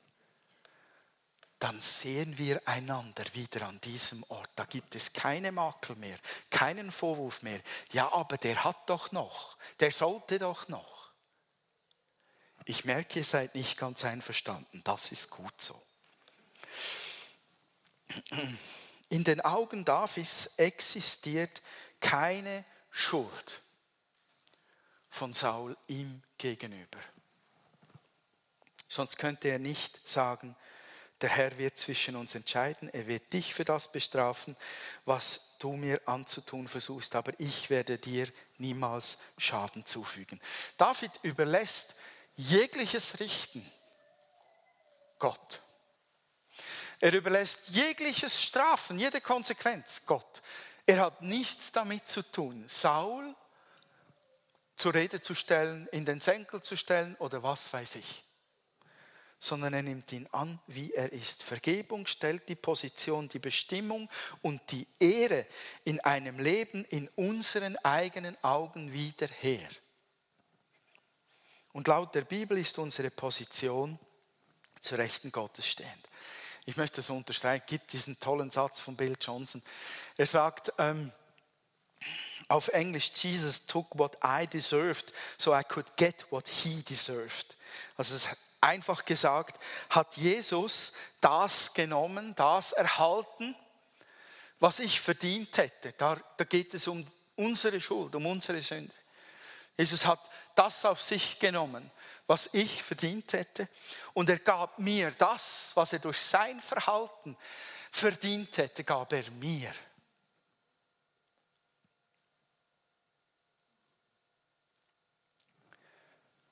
dann 1.60 1.80
sehen 1.80 2.38
wir 2.38 2.62
einander 2.68 3.24
wieder 3.34 3.68
an 3.68 3.80
diesem 3.80 4.24
Ort. 4.28 4.50
Da 4.56 4.66
gibt 4.66 4.94
es 4.96 5.14
keine 5.14 5.54
Makel 5.54 5.96
mehr, 5.96 6.18
keinen 6.50 6.92
Vorwurf 6.92 7.44
mehr. 7.44 7.62
Ja, 7.92 8.12
aber 8.12 8.38
der 8.38 8.64
hat 8.64 8.90
doch 8.90 9.14
noch, 9.14 9.58
der 9.80 9.92
sollte 9.92 10.38
doch 10.38 10.68
noch. 10.68 10.95
Ich 12.66 12.84
merke, 12.84 13.20
ihr 13.20 13.26
seid 13.26 13.56
nicht 13.56 13.78
ganz 13.78 14.04
einverstanden. 14.04 14.82
Das 14.84 15.12
ist 15.12 15.30
gut 15.30 15.62
so. 15.62 15.80
In 19.10 19.24
den 19.24 19.42
Augen 19.42 19.86
Davids 19.86 20.50
existiert 20.58 21.62
keine 22.00 22.66
Schuld 22.92 23.62
von 25.10 25.34
Saul 25.34 25.78
ihm 25.88 26.22
gegenüber. 26.38 27.00
Sonst 28.88 29.18
könnte 29.18 29.50
er 29.50 29.60
nicht 29.60 30.02
sagen, 30.08 30.56
der 31.22 31.30
Herr 31.30 31.58
wird 31.58 31.78
zwischen 31.78 32.16
uns 32.16 32.36
entscheiden, 32.36 32.90
er 32.90 33.08
wird 33.08 33.32
dich 33.32 33.54
für 33.54 33.64
das 33.64 33.92
bestrafen, 33.92 34.58
was 35.06 35.56
du 35.60 35.72
mir 35.74 36.02
anzutun 36.06 36.68
versuchst, 36.68 37.16
aber 37.16 37.32
ich 37.40 37.70
werde 37.70 37.98
dir 37.98 38.28
niemals 38.58 39.18
Schaden 39.38 39.86
zufügen. 39.86 40.42
David 40.78 41.12
überlässt 41.24 41.96
jegliches 42.36 43.20
Richten 43.20 43.66
Gott. 45.20 45.62
Er 47.00 47.14
überlässt 47.14 47.70
jegliches 47.70 48.42
Strafen, 48.42 48.98
jede 48.98 49.22
Konsequenz 49.22 50.02
Gott. 50.06 50.42
Er 50.86 51.02
hat 51.02 51.22
nichts 51.22 51.72
damit 51.72 52.08
zu 52.08 52.22
tun, 52.22 52.66
Saul 52.68 53.36
zur 54.78 54.94
Rede 54.94 55.22
zu 55.22 55.34
stellen, 55.34 55.88
in 55.92 56.06
den 56.06 56.22
Senkel 56.22 56.62
zu 56.62 56.76
stellen 56.76 57.16
oder 57.18 57.42
was 57.44 57.72
weiß 57.72 57.96
ich 57.96 58.26
sondern 59.38 59.74
er 59.74 59.84
nimmt 59.84 60.12
ihn 60.12 60.28
an, 60.32 60.60
wie 60.68 60.94
er 60.94 61.12
ist. 61.12 61.44
Vergebung 61.44 62.08
stellt 62.08 62.48
die 62.50 62.56
Position, 62.56 63.30
die 63.30 63.40
Bestimmung 63.40 64.10
und 64.42 64.62
die 64.72 64.88
Ehre 65.00 65.46
in 65.84 66.00
einem 66.00 66.40
Leben 66.40 66.84
in 66.86 67.08
unseren 67.16 67.78
eigenen 67.78 68.42
Augen 68.44 68.92
wieder 68.92 69.28
her. 69.28 69.70
Und 71.76 71.88
laut 71.88 72.16
der 72.16 72.22
Bibel 72.22 72.58
ist 72.58 72.80
unsere 72.80 73.10
Position 73.10 74.00
zu 74.80 74.96
Rechten 74.96 75.30
Gottes 75.30 75.68
stehend. 75.68 76.08
Ich 76.66 76.78
möchte 76.78 76.96
das 76.96 77.10
unterstreichen, 77.10 77.66
gibt 77.68 77.92
diesen 77.92 78.18
tollen 78.18 78.50
Satz 78.50 78.80
von 78.80 78.96
Bill 78.96 79.18
Johnson. 79.20 79.62
Er 80.16 80.26
sagt, 80.26 80.72
ähm, 80.78 81.12
auf 82.48 82.70
Englisch, 82.70 83.12
Jesus 83.16 83.66
took 83.66 83.88
what 84.00 84.18
I 84.24 84.48
deserved, 84.48 85.12
so 85.38 85.54
I 85.54 85.64
could 85.64 85.98
get 85.98 86.26
what 86.32 86.48
he 86.48 86.82
deserved. 86.82 87.58
Also 87.98 88.14
das 88.14 88.30
Einfach 88.62 89.04
gesagt, 89.04 89.62
hat 89.90 90.16
Jesus 90.16 90.94
das 91.20 91.74
genommen, 91.74 92.34
das 92.36 92.72
erhalten, 92.72 93.54
was 94.62 94.80
ich 94.80 95.02
verdient 95.02 95.58
hätte. 95.58 95.92
Da, 95.98 96.16
da 96.38 96.46
geht 96.46 96.74
es 96.74 96.88
um 96.88 97.06
unsere 97.36 97.82
Schuld, 97.82 98.16
um 98.16 98.26
unsere 98.26 98.62
Sünde. 98.62 98.94
Jesus 99.78 100.06
hat 100.06 100.30
das 100.56 100.86
auf 100.86 101.02
sich 101.02 101.40
genommen, 101.40 101.92
was 102.28 102.50
ich 102.54 102.82
verdient 102.82 103.34
hätte. 103.34 103.68
Und 104.14 104.30
er 104.30 104.40
gab 104.40 104.80
mir 104.80 105.12
das, 105.12 105.72
was 105.76 105.94
er 105.94 106.00
durch 106.00 106.20
sein 106.20 106.62
Verhalten 106.62 107.38
verdient 107.92 108.58
hätte, 108.58 108.84
gab 108.84 109.12
er 109.14 109.30
mir. 109.32 109.74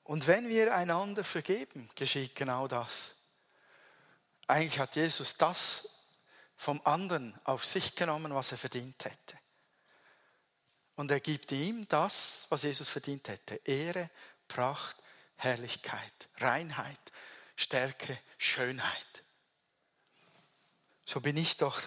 Und 0.04 0.26
wenn 0.26 0.48
wir 0.48 0.74
einander 0.74 1.24
vergeben, 1.24 1.88
geschieht 1.94 2.34
genau 2.34 2.68
das. 2.68 3.14
Eigentlich 4.46 4.78
hat 4.78 4.96
Jesus 4.96 5.36
das 5.38 5.88
vom 6.56 6.80
anderen 6.84 7.38
auf 7.44 7.64
sich 7.64 7.94
genommen, 7.94 8.34
was 8.34 8.52
er 8.52 8.58
verdient 8.58 9.02
hätte. 9.02 9.38
Und 10.96 11.10
er 11.10 11.20
gibt 11.20 11.50
ihm 11.52 11.88
das, 11.88 12.46
was 12.50 12.62
Jesus 12.62 12.88
verdient 12.88 13.28
hätte. 13.28 13.56
Ehre, 13.64 14.10
Pracht, 14.46 14.96
Herrlichkeit, 15.36 16.28
Reinheit, 16.36 17.00
Stärke, 17.56 18.18
Schönheit. 18.38 19.24
So 21.04 21.20
bin 21.20 21.36
ich 21.36 21.56
doch 21.56 21.80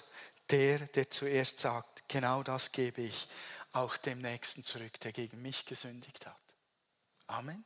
der, 0.50 0.80
der 0.80 1.10
zuerst 1.10 1.60
sagt, 1.60 2.08
genau 2.08 2.44
das 2.44 2.72
gebe 2.72 3.02
ich 3.02 3.28
auch 3.74 3.98
dem 3.98 4.20
Nächsten 4.22 4.64
zurück, 4.64 5.00
der 5.02 5.12
gegen 5.12 5.42
mich 5.42 5.66
gesündigt 5.66 6.26
hat. 6.26 6.42
Amen. 7.28 7.66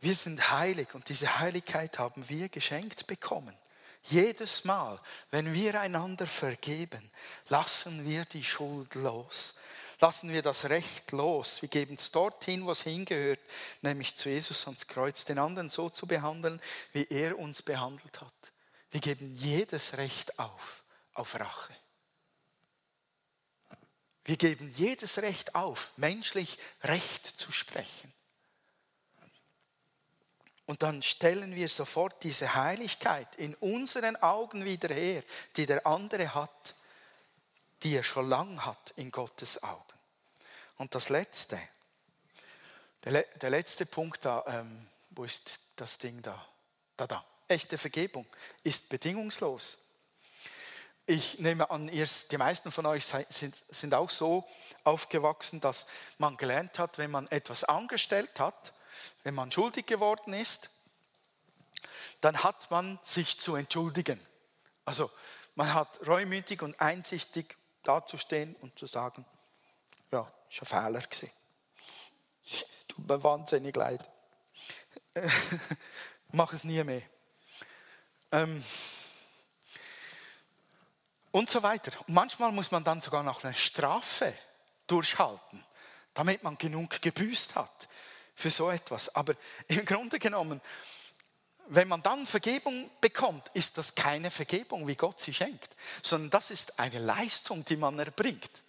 Wir 0.00 0.14
sind 0.14 0.50
heilig 0.50 0.94
und 0.94 1.08
diese 1.08 1.38
Heiligkeit 1.38 1.98
haben 1.98 2.28
wir 2.28 2.48
geschenkt 2.50 3.06
bekommen. 3.06 3.56
Jedes 4.08 4.64
Mal, 4.64 5.00
wenn 5.30 5.52
wir 5.52 5.80
einander 5.80 6.26
vergeben, 6.26 7.10
lassen 7.48 8.04
wir 8.04 8.24
die 8.26 8.44
Schuld 8.44 8.94
los. 8.96 9.54
Lassen 10.00 10.30
wir 10.30 10.42
das 10.42 10.66
Recht 10.66 11.12
los. 11.12 11.62
Wir 11.62 11.68
geben 11.68 11.94
es 11.94 12.10
dorthin, 12.10 12.66
wo 12.66 12.72
es 12.72 12.82
hingehört, 12.82 13.40
nämlich 13.80 14.14
zu 14.16 14.28
Jesus 14.28 14.66
ans 14.66 14.86
Kreuz, 14.86 15.24
den 15.24 15.38
anderen 15.38 15.70
so 15.70 15.88
zu 15.88 16.06
behandeln, 16.06 16.60
wie 16.92 17.06
er 17.08 17.38
uns 17.38 17.62
behandelt 17.62 18.20
hat. 18.20 18.52
Wir 18.90 19.00
geben 19.00 19.34
jedes 19.36 19.96
Recht 19.96 20.38
auf, 20.38 20.84
auf 21.14 21.40
Rache. 21.40 21.74
Wir 24.24 24.36
geben 24.36 24.72
jedes 24.76 25.18
Recht 25.18 25.54
auf, 25.54 25.92
menschlich 25.96 26.58
Recht 26.82 27.26
zu 27.26 27.52
sprechen. 27.52 28.13
Und 30.66 30.82
dann 30.82 31.02
stellen 31.02 31.54
wir 31.54 31.68
sofort 31.68 32.22
diese 32.22 32.54
Heiligkeit 32.54 33.34
in 33.36 33.54
unseren 33.56 34.16
Augen 34.16 34.64
wieder 34.64 34.94
her, 34.94 35.22
die 35.56 35.66
der 35.66 35.86
andere 35.86 36.34
hat, 36.34 36.74
die 37.82 37.96
er 37.96 38.02
schon 38.02 38.28
lang 38.28 38.64
hat 38.64 38.92
in 38.96 39.10
Gottes 39.10 39.62
Augen. 39.62 39.82
Und 40.78 40.94
das 40.94 41.10
Letzte, 41.10 41.60
der, 43.04 43.22
der 43.22 43.50
letzte 43.50 43.84
Punkt 43.84 44.24
da, 44.24 44.44
ähm, 44.46 44.86
wo 45.10 45.24
ist 45.24 45.60
das 45.76 45.98
Ding 45.98 46.22
da? 46.22 46.44
Da, 46.96 47.06
da. 47.06 47.24
Echte 47.46 47.76
Vergebung 47.76 48.26
ist 48.62 48.88
bedingungslos. 48.88 49.78
Ich 51.06 51.38
nehme 51.38 51.70
an, 51.70 51.90
ihr, 51.90 52.08
die 52.30 52.38
meisten 52.38 52.72
von 52.72 52.86
euch 52.86 53.04
sind, 53.04 53.62
sind 53.68 53.92
auch 53.92 54.08
so 54.08 54.48
aufgewachsen, 54.84 55.60
dass 55.60 55.86
man 56.16 56.38
gelernt 56.38 56.78
hat, 56.78 56.96
wenn 56.96 57.10
man 57.10 57.26
etwas 57.26 57.64
angestellt 57.64 58.40
hat, 58.40 58.72
wenn 59.22 59.34
man 59.34 59.50
schuldig 59.50 59.86
geworden 59.86 60.34
ist, 60.34 60.70
dann 62.20 62.42
hat 62.42 62.70
man 62.70 62.98
sich 63.02 63.38
zu 63.38 63.54
entschuldigen. 63.54 64.20
Also 64.84 65.10
man 65.54 65.72
hat 65.74 66.06
reumütig 66.06 66.62
und 66.62 66.80
einsichtig 66.80 67.56
dazustehen 67.82 68.56
und 68.56 68.78
zu 68.78 68.86
sagen, 68.86 69.24
ja, 70.10 70.30
ist 70.48 70.62
ein 70.62 70.66
Fehler 70.66 71.00
gewesen. 71.00 71.30
Tut 72.88 73.08
mir 73.08 73.22
wahnsinnig 73.22 73.76
leid. 73.76 74.00
Mach 76.32 76.52
es 76.52 76.64
nie 76.64 76.82
mehr. 76.82 77.02
Ähm, 78.32 78.64
und 81.30 81.50
so 81.50 81.62
weiter. 81.62 81.92
Und 82.06 82.14
manchmal 82.14 82.52
muss 82.52 82.70
man 82.70 82.84
dann 82.84 83.00
sogar 83.00 83.22
noch 83.22 83.44
eine 83.44 83.54
Strafe 83.54 84.34
durchhalten, 84.86 85.64
damit 86.14 86.42
man 86.42 86.58
genug 86.58 87.02
gebüßt 87.02 87.56
hat 87.56 87.88
für 88.34 88.50
so 88.50 88.70
etwas. 88.70 89.14
Aber 89.14 89.34
im 89.68 89.84
Grunde 89.84 90.18
genommen, 90.18 90.60
wenn 91.68 91.88
man 91.88 92.02
dann 92.02 92.26
Vergebung 92.26 92.90
bekommt, 93.00 93.50
ist 93.54 93.78
das 93.78 93.94
keine 93.94 94.30
Vergebung, 94.30 94.86
wie 94.86 94.96
Gott 94.96 95.20
sie 95.20 95.32
schenkt, 95.32 95.76
sondern 96.02 96.30
das 96.30 96.50
ist 96.50 96.78
eine 96.78 96.98
Leistung, 96.98 97.64
die 97.64 97.76
man 97.76 97.98
erbringt. 97.98 98.62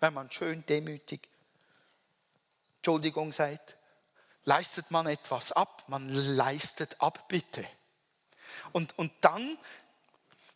Wenn 0.00 0.12
man 0.12 0.30
schön 0.30 0.64
demütig, 0.66 1.28
Entschuldigung 2.76 3.32
seid, 3.32 3.76
leistet 4.44 4.90
man 4.90 5.06
etwas 5.06 5.52
ab, 5.52 5.84
man 5.88 6.08
leistet 6.10 7.00
Abbitte. 7.00 7.66
Und, 8.72 8.98
und 8.98 9.12
dann 9.22 9.56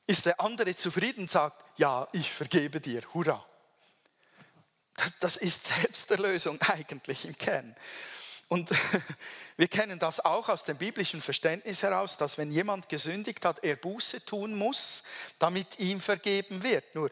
ist 0.06 0.26
der 0.26 0.40
andere 0.40 0.74
zufrieden 0.76 1.22
und 1.22 1.30
sagt, 1.30 1.62
ja, 1.78 2.08
ich 2.12 2.30
vergebe 2.32 2.80
dir, 2.80 3.02
hurra. 3.14 3.44
Das 5.20 5.36
ist 5.36 5.66
Selbsterlösung 5.66 6.60
eigentlich 6.62 7.24
im 7.24 7.36
Kern. 7.38 7.74
Und 8.48 8.70
wir 9.56 9.68
kennen 9.68 9.98
das 9.98 10.20
auch 10.20 10.48
aus 10.48 10.64
dem 10.64 10.78
biblischen 10.78 11.20
Verständnis 11.20 11.82
heraus, 11.82 12.16
dass 12.16 12.38
wenn 12.38 12.50
jemand 12.50 12.88
gesündigt 12.88 13.44
hat, 13.44 13.62
er 13.62 13.76
Buße 13.76 14.24
tun 14.24 14.54
muss, 14.54 15.02
damit 15.38 15.78
ihm 15.78 16.00
vergeben 16.00 16.62
wird. 16.62 16.94
Nur 16.94 17.10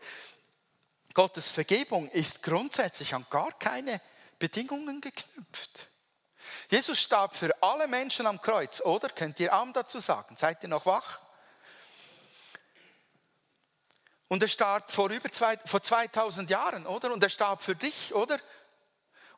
Gottes 1.13 1.49
Vergebung 1.49 2.11
ist 2.11 2.43
grundsätzlich 2.43 3.15
an 3.15 3.27
gar 3.31 3.53
keine 3.59 4.01
Bedingungen 4.39 5.01
geknüpft. 5.01 5.89
Jesus 6.71 7.01
starb 7.01 7.35
für 7.35 7.51
alle 7.63 7.87
Menschen 7.87 8.27
am 8.27 8.41
Kreuz, 8.41 8.81
oder? 8.81 9.09
Könnt 9.09 9.41
ihr 9.41 9.53
Arm 9.53 9.73
dazu 9.73 10.01
sagen? 10.01 10.37
Seid 10.37 10.63
ihr 10.63 10.69
noch 10.69 10.87
wach? 10.87 11.21
Und 14.29 14.43
er 14.43 14.49
starb 14.49 14.91
vor 14.91 15.11
über 15.11 15.31
zwei, 15.31 15.57
vor 15.65 15.83
2000 15.83 16.51
Jahren, 16.51 16.87
oder? 16.87 17.13
Und 17.13 17.23
er 17.23 17.29
starb 17.29 17.63
für 17.63 17.77
dich, 17.77 18.13
oder? 18.15 18.39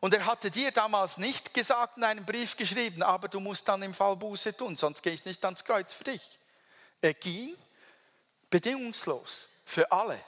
Und 0.01 0.15
er 0.15 0.27
hatte 0.27 0.51
dir 0.51 0.71
damals 0.71 1.17
nicht 1.17 1.53
gesagt 1.53 1.97
in 1.97 2.05
einem 2.05 2.25
Brief 2.25 2.57
geschrieben, 2.57 3.03
aber 3.03 3.29
du 3.29 3.41
musst 3.41 3.69
dann 3.69 3.83
im 3.83 3.95
Fall 3.95 4.17
Buße 4.17 4.57
tun, 4.57 4.77
sonst 4.77 5.03
gehe 5.03 5.13
ich 5.13 5.25
nicht 5.25 5.45
ans 5.45 5.65
Kreuz 5.65 5.93
für 5.93 6.05
dich. 6.05 6.23
Er 7.01 7.15
ging 7.15 7.57
bedingungslos 8.51 9.49
für 9.65 9.91
alle, 9.91 10.19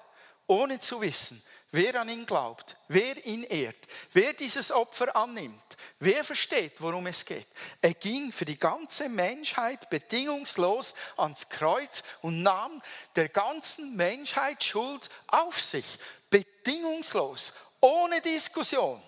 ohne 0.47 0.81
zu 0.81 1.01
wissen, 1.01 1.43
wer 1.71 2.01
an 2.01 2.09
ihn 2.09 2.27
glaubt, 2.27 2.77
wer 2.89 3.25
ihn 3.25 3.45
ehrt, 3.45 3.77
wer 4.13 4.33
dieses 4.33 4.73
Opfer 4.73 5.15
annimmt, 5.15 5.77
wer 6.01 6.25
versteht, 6.25 6.81
worum 6.81 7.07
es 7.07 7.25
geht. 7.25 7.47
Er 7.81 7.95
ging 7.95 8.33
für 8.33 8.45
die 8.45 8.59
ganze 8.59 9.09
Menschheit 9.09 9.89
bedingungslos 9.89 10.95
ans 11.17 11.49
Kreuz 11.49 12.03
und 12.23 12.43
nahm 12.43 12.83
der 13.15 13.29
ganzen 13.29 13.95
Menschheit 13.95 14.65
Schuld 14.65 15.09
auf 15.29 15.61
sich. 15.61 15.87
Bedingungslos, 16.29 17.53
ohne 17.81 18.21
Diskussion. 18.21 19.03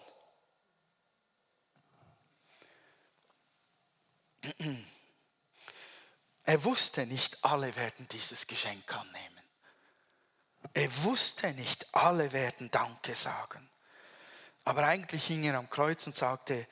Er 6.44 6.64
wusste 6.64 7.06
nicht, 7.06 7.44
alle 7.44 7.74
werden 7.76 8.08
dieses 8.08 8.46
Geschenk 8.46 8.92
annehmen. 8.94 9.40
Er 10.74 11.04
wusste 11.04 11.52
nicht, 11.54 11.94
alle 11.94 12.32
werden 12.32 12.70
Danke 12.70 13.14
sagen. 13.14 13.68
Aber 14.64 14.84
eigentlich 14.84 15.26
hing 15.26 15.44
er 15.44 15.58
am 15.58 15.70
Kreuz 15.70 16.06
und 16.06 16.16
sagte, 16.16 16.66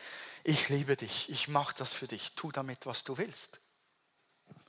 ich 0.45 0.69
liebe 0.69 0.97
dich, 0.97 1.29
ich 1.29 1.49
mache 1.49 1.75
das 1.77 1.93
für 1.93 2.07
dich, 2.07 2.35
tu 2.35 2.51
damit, 2.53 2.87
was 2.87 3.05
du 3.05 3.19
willst. 3.19 3.61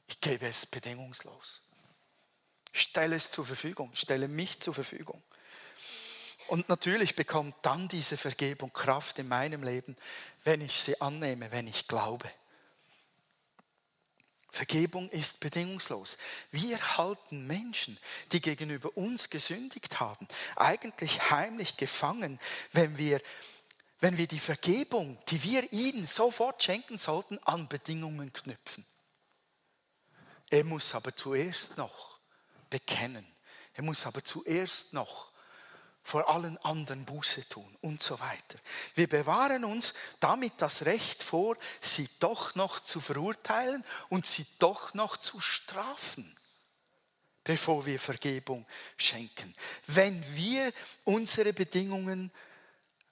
Ich 0.08 0.20
gebe 0.20 0.48
es 0.48 0.66
bedingungslos. 0.66 1.62
Stelle 2.74 3.16
es 3.16 3.32
zur 3.32 3.46
Verfügung, 3.46 3.94
stelle 3.96 4.28
mich 4.28 4.60
zur 4.60 4.74
Verfügung. 4.74 5.24
Und 6.48 6.68
natürlich 6.68 7.16
bekommt 7.16 7.56
dann 7.62 7.88
diese 7.88 8.18
Vergebung 8.18 8.74
Kraft 8.74 9.20
in 9.20 9.28
meinem 9.28 9.64
Leben, 9.64 9.96
wenn 10.44 10.60
ich 10.62 10.82
sie 10.82 11.00
annehme, 11.00 11.52
wenn 11.52 11.68
ich 11.68 11.88
glaube. 11.88 12.30
Vergebung 14.52 15.10
ist 15.10 15.40
bedingungslos. 15.40 16.18
Wir 16.52 16.98
halten 16.98 17.48
Menschen, 17.48 17.98
die 18.34 18.42
gegenüber 18.42 18.96
uns 18.98 19.30
gesündigt 19.30 20.02
haben, 20.02 20.28
eigentlich 20.58 21.32
heimlich 21.32 21.78
gefangen, 21.78 22.38
wenn 22.74 22.98
wir, 22.98 23.22
wenn 24.02 24.18
wir 24.18 24.28
die 24.28 24.40
Vergebung, 24.40 25.18
die 25.30 25.42
wir 25.44 25.72
ihnen 25.72 26.06
sofort 26.06 26.62
schenken 26.62 27.00
sollten, 27.00 27.40
an 27.40 27.70
Bedingungen 27.70 28.34
knüpfen. 28.34 28.86
Er 30.50 30.66
muss 30.66 30.94
aber 30.94 31.16
zuerst 31.16 31.78
noch 31.78 32.20
bekennen. 32.70 33.26
Er 33.74 33.84
muss 33.84 34.06
aber 34.06 34.24
zuerst 34.26 34.92
noch 34.92 35.31
vor 36.04 36.28
allen 36.30 36.58
anderen 36.60 37.06
Buße 37.06 37.48
tun 37.48 37.78
und 37.82 38.02
so 38.02 38.20
weiter. 38.20 38.60
Wir 38.96 39.08
bewahren 39.08 39.64
uns 39.64 39.94
damit 40.20 40.54
das 40.58 40.86
Recht 40.86 41.22
vor, 41.22 41.56
sie 41.80 42.10
doch 42.20 42.56
noch 42.56 42.80
zu 42.80 43.00
verurteilen 43.00 43.84
und 44.10 44.26
sie 44.26 44.46
doch 44.60 44.94
noch 44.94 45.18
zu 45.18 45.40
strafen, 45.40 46.36
bevor 47.44 47.86
wir 47.86 48.00
Vergebung 48.00 48.66
schenken. 48.98 49.56
Wenn 49.88 50.24
wir 50.36 50.74
unsere 51.04 51.54
Bedingungen 51.54 52.32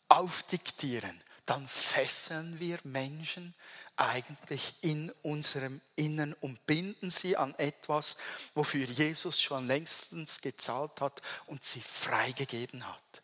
aufdiktieren, 0.07 1.21
dann 1.45 1.67
fesseln 1.67 2.59
wir 2.59 2.79
Menschen 2.83 3.55
eigentlich 3.99 4.73
in 4.81 5.11
unserem 5.21 5.81
Innern 5.95 6.33
und 6.41 6.65
binden 6.65 7.11
sie 7.11 7.35
an 7.35 7.53
etwas, 7.55 8.15
wofür 8.53 8.85
Jesus 8.85 9.41
schon 9.41 9.67
längstens 9.67 10.41
gezahlt 10.41 11.01
hat 11.01 11.21
und 11.47 11.65
sie 11.65 11.81
freigegeben 11.81 12.87
hat. 12.87 13.21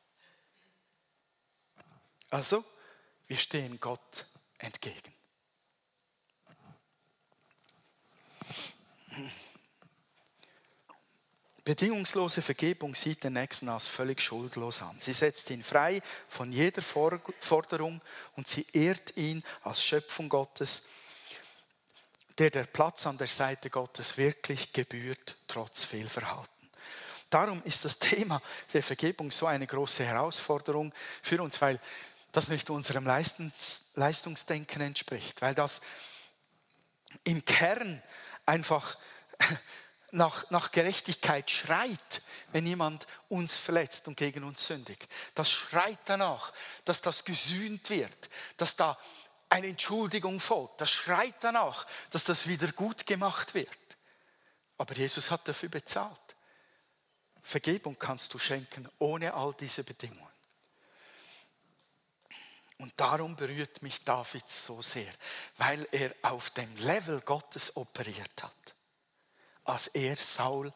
Also, 2.29 2.63
wir 3.27 3.37
stehen 3.37 3.79
Gott 3.79 4.25
entgegen. 4.57 5.13
Bedingungslose 11.65 12.43
Vergebung 12.43 12.93
sieht 12.93 13.23
den 13.23 13.33
Nächsten 13.33 13.69
als 13.69 13.87
völlig 13.87 14.21
schuldlos 14.21 14.83
an. 14.83 14.97
Sie 14.99 15.13
setzt 15.13 15.49
ihn 15.49 15.63
frei 15.63 15.99
von 16.29 16.51
jeder 16.51 16.83
Forderung 16.83 18.01
und 18.35 18.47
sie 18.47 18.67
ehrt 18.71 19.17
ihn 19.17 19.43
als 19.63 19.83
Schöpfung 19.83 20.29
Gottes, 20.29 20.83
der 22.37 22.51
der 22.51 22.65
Platz 22.65 23.07
an 23.07 23.17
der 23.17 23.25
Seite 23.25 23.71
Gottes 23.71 24.15
wirklich 24.15 24.73
gebührt, 24.73 25.37
trotz 25.47 25.85
Fehlverhalten. 25.85 26.69
Darum 27.31 27.63
ist 27.63 27.83
das 27.83 27.97
Thema 27.99 28.43
der 28.71 28.83
Vergebung 28.83 29.31
so 29.31 29.47
eine 29.47 29.65
große 29.65 30.05
Herausforderung 30.05 30.93
für 31.23 31.41
uns, 31.41 31.59
weil 31.61 31.79
das 32.31 32.47
nicht 32.47 32.69
unserem 32.69 33.07
Leistungs 33.07 33.81
Leistungsdenken 33.95 34.81
entspricht, 34.81 35.41
weil 35.41 35.55
das 35.55 35.81
im 37.23 37.43
Kern 37.43 38.03
einfach 38.45 38.97
nach, 40.11 40.49
nach 40.49 40.71
Gerechtigkeit 40.71 41.49
schreit, 41.49 42.21
wenn 42.51 42.65
jemand 42.65 43.07
uns 43.29 43.57
verletzt 43.57 44.07
und 44.07 44.15
gegen 44.17 44.43
uns 44.43 44.65
sündigt. 44.65 45.07
Das 45.33 45.51
schreit 45.51 45.99
danach, 46.05 46.53
dass 46.85 47.01
das 47.01 47.25
gesühnt 47.25 47.89
wird, 47.89 48.29
dass 48.57 48.75
da 48.75 48.97
eine 49.49 49.67
Entschuldigung 49.67 50.39
folgt. 50.39 50.81
Das 50.81 50.91
schreit 50.91 51.35
danach, 51.41 51.85
dass 52.11 52.23
das 52.23 52.47
wieder 52.47 52.71
gut 52.71 53.05
gemacht 53.05 53.53
wird. 53.53 53.69
Aber 54.77 54.95
Jesus 54.95 55.31
hat 55.31 55.47
dafür 55.47 55.69
bezahlt. 55.69 56.19
Vergebung 57.41 57.97
kannst 57.99 58.33
du 58.33 58.39
schenken 58.39 58.89
ohne 58.99 59.33
all 59.33 59.53
diese 59.53 59.83
Bedingungen. 59.83 60.21
Und 62.77 62.93
darum 62.97 63.35
berührt 63.35 63.81
mich 63.81 64.03
David 64.03 64.49
so 64.49 64.81
sehr, 64.81 65.13
weil 65.57 65.87
er 65.91 66.13
auf 66.23 66.49
dem 66.49 66.75
Level 66.77 67.21
Gottes 67.21 67.77
operiert 67.77 68.43
hat 68.43 68.74
als 69.65 69.87
er 69.87 70.15
Saul 70.15 70.73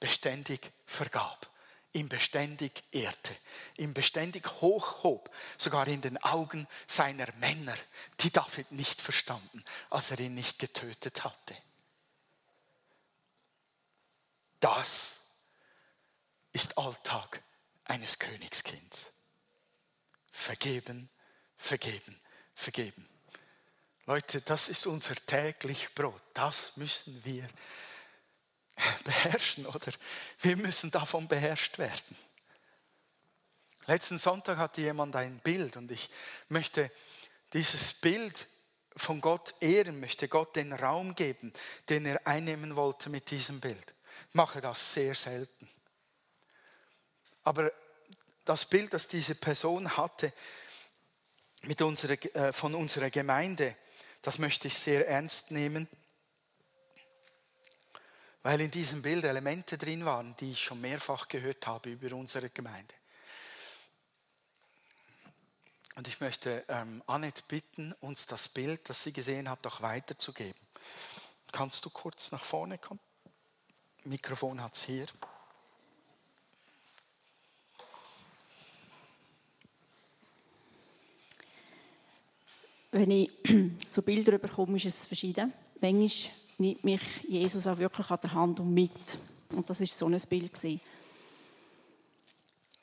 beständig 0.00 0.72
vergab, 0.86 1.48
ihm 1.92 2.08
beständig 2.08 2.82
ehrte, 2.90 3.36
ihm 3.76 3.94
beständig 3.94 4.46
hochhob, 4.60 5.30
sogar 5.58 5.86
in 5.88 6.00
den 6.00 6.18
Augen 6.18 6.66
seiner 6.86 7.32
Männer, 7.36 7.76
die 8.20 8.30
David 8.30 8.72
nicht 8.72 9.00
verstanden, 9.00 9.64
als 9.90 10.10
er 10.10 10.20
ihn 10.20 10.34
nicht 10.34 10.58
getötet 10.58 11.24
hatte. 11.24 11.56
Das 14.60 15.20
ist 16.52 16.76
Alltag 16.76 17.42
eines 17.84 18.18
Königskinds. 18.18 19.10
Vergeben, 20.32 21.08
vergeben, 21.56 22.20
vergeben. 22.54 23.08
Leute, 24.06 24.40
das 24.42 24.68
ist 24.68 24.86
unser 24.86 25.14
täglich 25.14 25.94
Brot. 25.94 26.22
Das 26.34 26.76
müssen 26.76 27.24
wir 27.24 27.48
beherrschen, 29.04 29.66
oder? 29.66 29.92
Wir 30.40 30.56
müssen 30.56 30.90
davon 30.90 31.28
beherrscht 31.28 31.78
werden. 31.78 32.16
Letzten 33.86 34.18
Sonntag 34.18 34.58
hatte 34.58 34.82
jemand 34.82 35.16
ein 35.16 35.38
Bild 35.40 35.76
und 35.76 35.90
ich 35.90 36.10
möchte 36.48 36.90
dieses 37.52 37.94
Bild 37.94 38.46
von 38.96 39.20
Gott 39.20 39.54
ehren, 39.60 40.00
möchte 40.00 40.28
Gott 40.28 40.54
den 40.56 40.72
Raum 40.72 41.14
geben, 41.14 41.52
den 41.88 42.06
er 42.06 42.26
einnehmen 42.26 42.76
wollte 42.76 43.08
mit 43.08 43.30
diesem 43.30 43.60
Bild. 43.60 43.94
Ich 44.28 44.34
mache 44.34 44.60
das 44.60 44.92
sehr 44.92 45.14
selten. 45.14 45.68
Aber 47.42 47.72
das 48.44 48.64
Bild, 48.64 48.92
das 48.92 49.08
diese 49.08 49.34
Person 49.34 49.96
hatte 49.96 50.32
mit 51.62 51.82
unserer, 51.82 52.22
äh, 52.36 52.52
von 52.52 52.74
unserer 52.74 53.10
Gemeinde, 53.10 53.76
das 54.22 54.38
möchte 54.38 54.68
ich 54.68 54.74
sehr 54.76 55.08
ernst 55.08 55.50
nehmen 55.50 55.88
weil 58.42 58.60
in 58.60 58.70
diesem 58.70 59.02
Bild 59.02 59.24
Elemente 59.24 59.76
drin 59.76 60.04
waren, 60.04 60.34
die 60.36 60.52
ich 60.52 60.62
schon 60.62 60.80
mehrfach 60.80 61.28
gehört 61.28 61.66
habe 61.66 61.90
über 61.90 62.14
unsere 62.16 62.48
Gemeinde. 62.50 62.94
Und 65.96 66.08
ich 66.08 66.20
möchte 66.20 66.64
ähm, 66.68 67.02
Annette 67.06 67.42
bitten, 67.46 67.92
uns 68.00 68.26
das 68.26 68.48
Bild, 68.48 68.88
das 68.88 69.02
sie 69.02 69.12
gesehen 69.12 69.50
hat, 69.50 69.66
auch 69.66 69.82
weiterzugeben. 69.82 70.62
Kannst 71.52 71.84
du 71.84 71.90
kurz 71.90 72.32
nach 72.32 72.42
vorne 72.42 72.78
kommen? 72.78 73.00
Mikrofon 74.04 74.62
hat 74.62 74.74
es 74.74 74.84
hier. 74.84 75.06
Wenn 82.92 83.10
ich 83.10 83.30
so 83.86 84.02
Bilder 84.02 84.38
bekomme, 84.38 84.78
ist 84.78 84.86
es 84.86 85.06
verschieden. 85.06 85.52
Manchmal 85.80 86.39
nimmt 86.60 86.84
mich 86.84 87.00
Jesus 87.26 87.66
auch 87.66 87.78
wirklich 87.78 88.10
an 88.10 88.18
der 88.22 88.34
Hand 88.34 88.60
und 88.60 88.72
mit. 88.72 89.18
Und 89.52 89.68
das 89.68 89.80
ist 89.80 89.98
so 89.98 90.06
ein 90.06 90.20
Bild. 90.28 90.52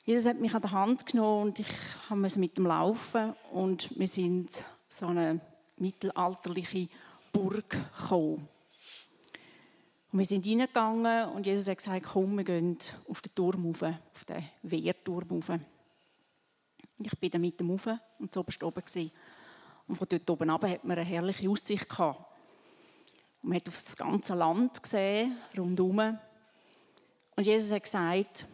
Jesus 0.04 0.26
hat 0.26 0.40
mich 0.40 0.54
an 0.54 0.62
der 0.62 0.70
Hand 0.72 1.06
genommen 1.06 1.48
und 1.48 1.58
ich 1.58 1.68
habe 2.10 2.28
mit 2.36 2.56
dem 2.56 2.66
Laufen 2.66 3.34
und 3.52 3.96
wir 3.98 4.08
sind 4.08 4.50
so 4.88 5.06
eine 5.06 5.40
mittelalterliche 5.76 6.88
Burg 7.32 7.70
gekommen. 7.70 8.48
Und 10.10 10.18
wir 10.18 10.26
sind 10.26 10.46
reingegangen 10.46 11.28
und 11.30 11.46
Jesus 11.46 11.68
hat 11.68 11.78
gesagt, 11.78 12.06
komm, 12.06 12.36
wir 12.38 12.44
gehen 12.44 12.78
auf 13.08 13.20
den 13.20 13.34
Turm 13.34 13.66
rauf, 13.66 13.82
auf 13.82 14.24
den 14.24 14.44
Wehrturm 14.62 15.28
rauf. 15.30 15.50
Ich 16.98 17.18
bin 17.18 17.30
dann 17.30 17.42
mit 17.42 17.60
dem 17.60 17.70
rauf 17.70 17.88
und 18.18 18.32
so 18.32 18.40
oben 18.40 18.84
gewesen. 18.84 19.12
Und 19.86 19.96
von 19.96 20.08
dort 20.08 20.28
oben 20.30 20.50
ab 20.50 20.64
hat 20.66 20.84
man 20.84 20.98
eine 20.98 21.06
herrliche 21.06 21.48
Aussicht 21.48 21.88
gehabt. 21.88 22.27
Und 23.42 23.50
man 23.50 23.56
hat 23.56 23.68
auf 23.68 23.74
das 23.74 23.96
ganze 23.96 24.34
Land 24.34 24.82
gesehen, 24.82 25.38
rundherum. 25.56 26.18
Und 27.36 27.44
Jesus 27.44 27.70
hat 27.70 27.84
gesagt, 27.84 28.46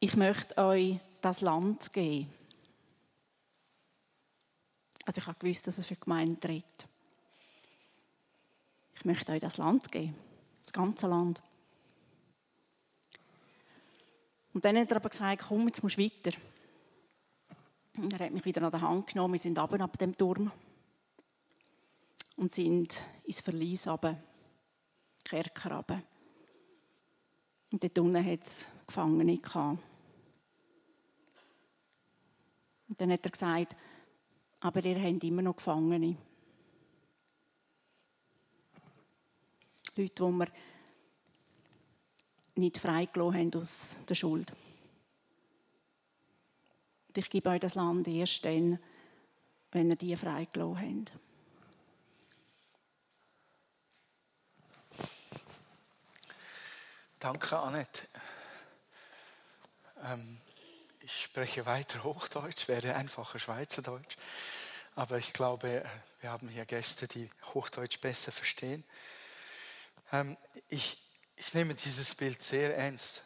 ich 0.00 0.16
möchte 0.16 0.58
euch 0.58 0.98
das 1.20 1.40
Land 1.40 1.92
geben. 1.92 2.28
Also 5.04 5.20
ich 5.20 5.26
habe 5.26 5.38
gewusst, 5.38 5.66
dass 5.66 5.78
es 5.78 5.86
für 5.86 5.94
die 5.94 6.00
Gemeinde 6.00 6.48
redet. 6.48 6.88
Ich 8.94 9.04
möchte 9.04 9.32
euch 9.32 9.40
das 9.40 9.58
Land 9.58 9.90
geben, 9.90 10.14
das 10.62 10.72
ganze 10.72 11.06
Land. 11.06 11.40
Und 14.52 14.64
dann 14.64 14.76
hat 14.76 14.90
er 14.90 14.96
aber 14.96 15.08
gesagt, 15.08 15.44
komm, 15.48 15.66
jetzt 15.66 15.82
musst 15.82 15.96
du 15.96 16.02
weiter. 16.02 16.36
Und 17.96 18.12
er 18.12 18.26
hat 18.26 18.32
mich 18.32 18.44
wieder 18.44 18.62
an 18.62 18.70
der 18.70 18.80
Hand 18.80 19.06
genommen, 19.08 19.34
wir 19.34 19.40
sind 19.40 19.58
runter 19.58 19.80
ab 19.80 19.98
dem 19.98 20.16
Turm 20.16 20.50
und 22.36 22.54
sind 22.54 23.02
ins 23.24 23.40
Verlies 23.40 23.86
runter, 23.86 24.18
Kerker 25.24 25.76
runter. 25.76 26.02
Und 27.70 27.82
dort 27.82 27.98
unten 27.98 28.24
hat 28.24 28.42
es 28.42 28.66
Gefangene. 28.86 29.40
Und 32.88 33.00
dann 33.00 33.12
hat 33.12 33.24
er 33.24 33.30
gesagt, 33.30 33.76
aber 34.60 34.84
ihr 34.84 35.00
habt 35.02 35.24
immer 35.24 35.42
noch 35.42 35.56
Gefangene. 35.56 36.16
Leute, 39.96 40.14
die 40.14 40.32
wir 40.32 40.48
nicht 42.54 42.78
freigelassen 42.78 43.34
haben 43.34 43.54
aus 43.54 44.04
der 44.08 44.14
Schuld. 44.14 44.52
Und 47.08 47.18
ich 47.18 47.28
gebe 47.30 47.50
euch 47.50 47.60
das 47.60 47.74
Land 47.74 48.08
erst 48.08 48.44
dann, 48.44 48.78
wenn 49.70 49.90
ihr 49.90 49.96
die 49.96 50.16
freigelassen 50.16 51.06
habt. 51.06 51.12
Danke, 57.22 57.56
Annette. 57.56 58.02
Ähm, 60.02 60.38
ich 61.02 61.22
spreche 61.22 61.66
weiter 61.66 62.02
Hochdeutsch, 62.02 62.66
wäre 62.66 62.96
einfacher 62.96 63.38
Schweizerdeutsch. 63.38 64.16
Aber 64.96 65.18
ich 65.18 65.32
glaube, 65.32 65.88
wir 66.20 66.30
haben 66.32 66.48
hier 66.48 66.66
Gäste, 66.66 67.06
die 67.06 67.30
Hochdeutsch 67.54 68.00
besser 68.00 68.32
verstehen. 68.32 68.82
Ähm, 70.10 70.36
ich, 70.68 71.00
ich 71.36 71.54
nehme 71.54 71.76
dieses 71.76 72.12
Bild 72.16 72.42
sehr 72.42 72.76
ernst. 72.76 73.22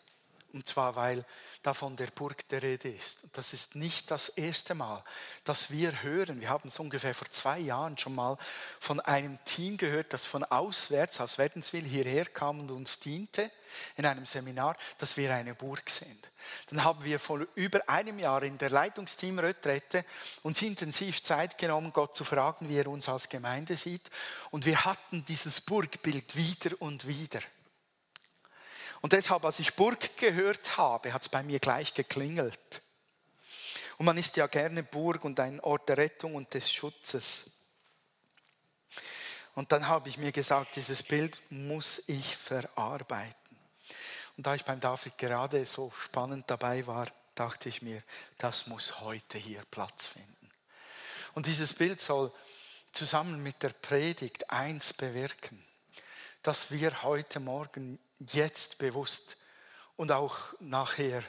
Und 0.56 0.66
zwar, 0.66 0.96
weil 0.96 1.22
da 1.62 1.74
von 1.74 1.96
der 1.96 2.06
Burg 2.06 2.48
der 2.48 2.62
Rede 2.62 2.88
ist. 2.88 3.24
Und 3.24 3.36
das 3.36 3.52
ist 3.52 3.76
nicht 3.76 4.10
das 4.10 4.30
erste 4.30 4.74
Mal, 4.74 5.04
dass 5.44 5.70
wir 5.70 6.02
hören. 6.02 6.40
Wir 6.40 6.48
haben 6.48 6.70
es 6.70 6.78
ungefähr 6.78 7.14
vor 7.14 7.30
zwei 7.30 7.58
Jahren 7.58 7.98
schon 7.98 8.14
mal 8.14 8.38
von 8.80 9.00
einem 9.00 9.38
Team 9.44 9.76
gehört, 9.76 10.14
das 10.14 10.24
von 10.24 10.44
auswärts, 10.44 11.20
aus 11.20 11.36
Wädenswil, 11.36 11.84
hierher 11.84 12.24
kam 12.24 12.60
und 12.60 12.70
uns 12.70 13.00
diente 13.00 13.50
in 13.96 14.06
einem 14.06 14.24
Seminar, 14.24 14.78
dass 14.96 15.18
wir 15.18 15.34
eine 15.34 15.54
Burg 15.54 15.90
sind. 15.90 16.26
Dann 16.70 16.82
haben 16.82 17.04
wir 17.04 17.18
vor 17.18 17.46
über 17.54 17.86
einem 17.86 18.18
Jahr 18.18 18.42
in 18.42 18.56
der 18.56 18.70
Leitungsteam 18.70 19.38
Retrette 19.38 20.06
uns 20.42 20.62
intensiv 20.62 21.22
Zeit 21.22 21.58
genommen, 21.58 21.92
Gott 21.92 22.16
zu 22.16 22.24
fragen, 22.24 22.70
wie 22.70 22.78
er 22.78 22.86
uns 22.86 23.10
als 23.10 23.28
Gemeinde 23.28 23.76
sieht. 23.76 24.10
Und 24.50 24.64
wir 24.64 24.86
hatten 24.86 25.22
dieses 25.26 25.60
Burgbild 25.60 26.34
wieder 26.34 26.80
und 26.80 27.06
wieder. 27.06 27.40
Und 29.00 29.12
deshalb, 29.12 29.44
als 29.44 29.58
ich 29.60 29.74
Burg 29.74 30.16
gehört 30.16 30.76
habe, 30.76 31.12
hat 31.12 31.22
es 31.22 31.28
bei 31.28 31.42
mir 31.42 31.60
gleich 31.60 31.94
geklingelt. 31.94 32.82
Und 33.98 34.06
man 34.06 34.18
ist 34.18 34.36
ja 34.36 34.46
gerne 34.46 34.82
Burg 34.82 35.24
und 35.24 35.40
ein 35.40 35.60
Ort 35.60 35.88
der 35.88 35.96
Rettung 35.96 36.34
und 36.34 36.52
des 36.52 36.72
Schutzes. 36.72 37.50
Und 39.54 39.72
dann 39.72 39.88
habe 39.88 40.08
ich 40.08 40.18
mir 40.18 40.32
gesagt, 40.32 40.76
dieses 40.76 41.02
Bild 41.02 41.40
muss 41.50 42.02
ich 42.06 42.36
verarbeiten. 42.36 43.58
Und 44.36 44.46
da 44.46 44.54
ich 44.54 44.64
beim 44.64 44.80
David 44.80 45.16
gerade 45.16 45.64
so 45.64 45.90
spannend 45.98 46.44
dabei 46.50 46.86
war, 46.86 47.06
dachte 47.34 47.68
ich 47.70 47.80
mir, 47.80 48.02
das 48.36 48.66
muss 48.66 49.00
heute 49.00 49.38
hier 49.38 49.62
Platz 49.70 50.06
finden. 50.06 50.50
Und 51.34 51.46
dieses 51.46 51.72
Bild 51.72 52.00
soll 52.00 52.32
zusammen 52.92 53.42
mit 53.42 53.62
der 53.62 53.70
Predigt 53.70 54.50
eins 54.50 54.92
bewirken, 54.92 55.62
dass 56.42 56.70
wir 56.70 57.02
heute 57.02 57.40
Morgen 57.40 57.98
jetzt 58.18 58.78
bewusst 58.78 59.36
und 59.96 60.12
auch 60.12 60.54
nachher, 60.60 61.22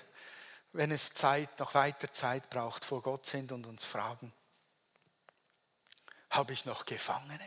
wenn 0.74 0.92
es 0.92 1.14
Zeit, 1.14 1.60
noch 1.60 1.74
weiter 1.74 2.12
Zeit 2.12 2.50
braucht, 2.50 2.86
vor 2.86 3.02
Gott 3.02 3.26
sind 3.26 3.52
und 3.52 3.66
uns 3.66 3.86
fragen, 3.86 4.34
habe 6.30 6.54
ich 6.54 6.66
noch 6.66 6.86
Gefangene? 6.86 7.40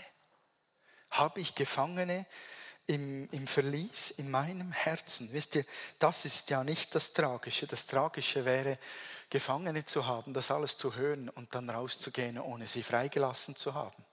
Habe 1.10 1.40
ich 1.40 1.54
Gefangene 1.54 2.26
im, 2.86 3.28
im 3.30 3.46
Verlies 3.46 4.10
in 4.10 4.30
meinem 4.30 4.72
Herzen? 4.72 5.32
Wisst 5.32 5.54
ihr, 5.54 5.64
das 5.98 6.24
ist 6.24 6.50
ja 6.50 6.64
nicht 6.64 6.94
das 6.94 7.12
Tragische. 7.12 7.66
Das 7.66 7.86
Tragische 7.86 8.44
wäre, 8.44 8.78
Gefangene 9.28 9.84
zu 9.84 10.06
haben, 10.06 10.34
das 10.34 10.50
alles 10.50 10.76
zu 10.76 10.94
hören 10.94 11.28
und 11.28 11.54
dann 11.54 11.70
rauszugehen, 11.70 12.38
ohne 12.38 12.66
sie 12.66 12.82
freigelassen 12.82 13.54
zu 13.54 13.74
haben. 13.74 14.04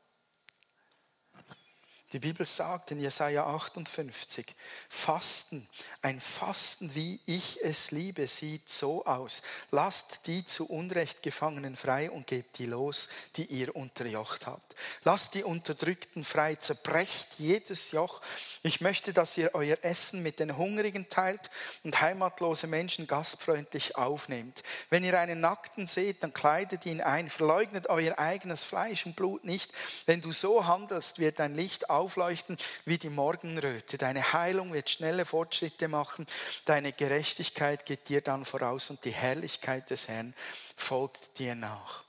Die 2.13 2.19
Bibel 2.19 2.45
sagt 2.45 2.91
in 2.91 3.01
Jesaja 3.01 3.45
58, 3.45 4.55
Fasten, 4.87 5.67
ein 6.01 6.21
Fasten, 6.21 6.95
wie 6.95 7.19
ich 7.25 7.59
es 7.61 7.91
liebe, 7.91 8.29
sieht 8.29 8.69
so 8.69 9.03
aus. 9.03 9.41
Lasst 9.71 10.25
die 10.25 10.45
zu 10.45 10.67
Unrecht 10.69 11.21
Gefangenen 11.21 11.75
frei 11.75 12.09
und 12.09 12.25
gebt 12.25 12.59
die 12.59 12.65
los, 12.65 13.09
die 13.35 13.47
ihr 13.47 13.75
unterjocht 13.75 14.47
habt. 14.47 14.77
Lasst 15.03 15.33
die 15.33 15.43
Unterdrückten 15.43 16.23
frei, 16.23 16.55
zerbrecht 16.55 17.27
jedes 17.39 17.91
Joch. 17.91 18.21
Ich 18.63 18.79
möchte, 18.79 19.11
dass 19.11 19.37
ihr 19.37 19.53
euer 19.53 19.77
Essen 19.81 20.23
mit 20.23 20.39
den 20.39 20.55
Hungrigen 20.55 21.09
teilt 21.09 21.49
und 21.83 21.99
heimatlose 21.99 22.67
Menschen 22.67 23.07
gastfreundlich 23.07 23.97
aufnehmt. 23.97 24.63
Wenn 24.89 25.03
ihr 25.03 25.19
einen 25.19 25.41
Nackten 25.41 25.87
seht, 25.87 26.23
dann 26.23 26.33
kleidet 26.33 26.85
ihn 26.85 27.01
ein, 27.01 27.29
verleugnet 27.29 27.89
euer 27.89 28.17
eigenes 28.17 28.63
Fleisch 28.63 29.05
und 29.05 29.17
Blut 29.17 29.43
nicht. 29.43 29.73
Wenn 30.05 30.21
du 30.21 30.31
so 30.31 30.65
handelst, 30.65 31.19
wird 31.19 31.39
dein 31.39 31.53
Licht 31.53 31.89
aufleuchten 31.97 32.57
wie 32.85 32.97
die 32.97 33.09
Morgenröte. 33.09 33.97
Deine 33.97 34.33
Heilung 34.33 34.73
wird 34.73 34.89
schnelle 34.89 35.25
Fortschritte 35.25 35.87
machen. 35.87 36.25
Deine 36.65 36.93
Gerechtigkeit 36.93 37.85
geht 37.85 38.09
dir 38.09 38.21
dann 38.21 38.45
voraus 38.45 38.89
und 38.89 39.03
die 39.05 39.11
Herrlichkeit 39.11 39.89
des 39.89 40.07
Herrn 40.07 40.33
folgt 40.75 41.39
dir 41.39 41.55
nach. 41.55 42.06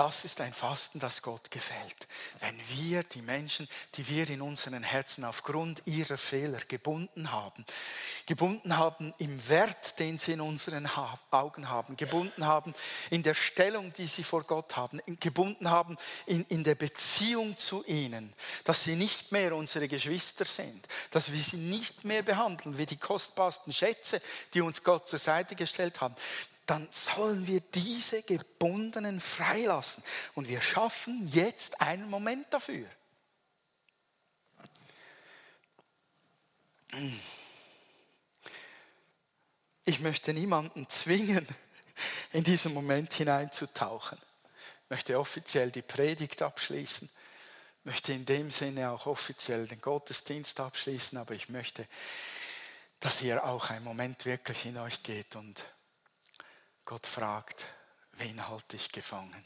Das 0.00 0.24
ist 0.24 0.40
ein 0.40 0.54
Fasten, 0.54 0.98
das 0.98 1.20
Gott 1.20 1.50
gefällt. 1.50 2.08
Wenn 2.38 2.58
wir 2.70 3.02
die 3.02 3.20
Menschen, 3.20 3.68
die 3.96 4.08
wir 4.08 4.30
in 4.30 4.40
unseren 4.40 4.82
Herzen 4.82 5.26
aufgrund 5.26 5.82
ihrer 5.84 6.16
Fehler 6.16 6.60
gebunden 6.66 7.30
haben, 7.30 7.66
gebunden 8.24 8.78
haben 8.78 9.12
im 9.18 9.46
Wert, 9.50 9.98
den 9.98 10.16
sie 10.16 10.32
in 10.32 10.40
unseren 10.40 10.88
Augen 11.30 11.68
haben, 11.68 11.98
gebunden 11.98 12.46
haben 12.46 12.74
in 13.10 13.22
der 13.22 13.34
Stellung, 13.34 13.92
die 13.92 14.06
sie 14.06 14.24
vor 14.24 14.44
Gott 14.44 14.74
haben, 14.74 15.02
gebunden 15.20 15.68
haben 15.68 15.98
in, 16.24 16.44
in 16.44 16.64
der 16.64 16.76
Beziehung 16.76 17.58
zu 17.58 17.84
ihnen, 17.84 18.32
dass 18.64 18.84
sie 18.84 18.96
nicht 18.96 19.32
mehr 19.32 19.54
unsere 19.54 19.86
Geschwister 19.86 20.46
sind, 20.46 20.88
dass 21.10 21.30
wir 21.30 21.42
sie 21.42 21.58
nicht 21.58 22.06
mehr 22.06 22.22
behandeln 22.22 22.78
wie 22.78 22.86
die 22.86 22.96
kostbarsten 22.96 23.74
Schätze, 23.74 24.22
die 24.54 24.62
uns 24.62 24.82
Gott 24.82 25.10
zur 25.10 25.18
Seite 25.18 25.56
gestellt 25.56 26.00
haben, 26.00 26.14
dann 26.70 26.88
sollen 26.92 27.48
wir 27.48 27.60
diese 27.60 28.22
Gebundenen 28.22 29.20
freilassen. 29.20 30.04
Und 30.34 30.46
wir 30.46 30.62
schaffen 30.62 31.26
jetzt 31.32 31.80
einen 31.80 32.08
Moment 32.08 32.46
dafür. 32.54 32.86
Ich 39.84 39.98
möchte 39.98 40.32
niemanden 40.32 40.88
zwingen, 40.88 41.44
in 42.32 42.44
diesen 42.44 42.72
Moment 42.72 43.12
hineinzutauchen. 43.14 44.18
Ich 44.84 44.90
möchte 44.90 45.18
offiziell 45.18 45.72
die 45.72 45.82
Predigt 45.82 46.40
abschließen, 46.40 47.10
ich 47.80 47.84
möchte 47.84 48.12
in 48.12 48.26
dem 48.26 48.52
Sinne 48.52 48.90
auch 48.92 49.06
offiziell 49.06 49.66
den 49.66 49.80
Gottesdienst 49.80 50.60
abschließen, 50.60 51.18
aber 51.18 51.34
ich 51.34 51.48
möchte, 51.48 51.88
dass 53.00 53.22
ihr 53.22 53.42
auch 53.44 53.70
einen 53.70 53.84
Moment 53.84 54.24
wirklich 54.24 54.66
in 54.66 54.78
euch 54.78 55.02
geht 55.02 55.34
und 55.34 55.64
Gott 56.90 57.06
fragt, 57.06 57.66
wen 58.14 58.48
halte 58.48 58.74
ich 58.74 58.90
gefangen? 58.90 59.44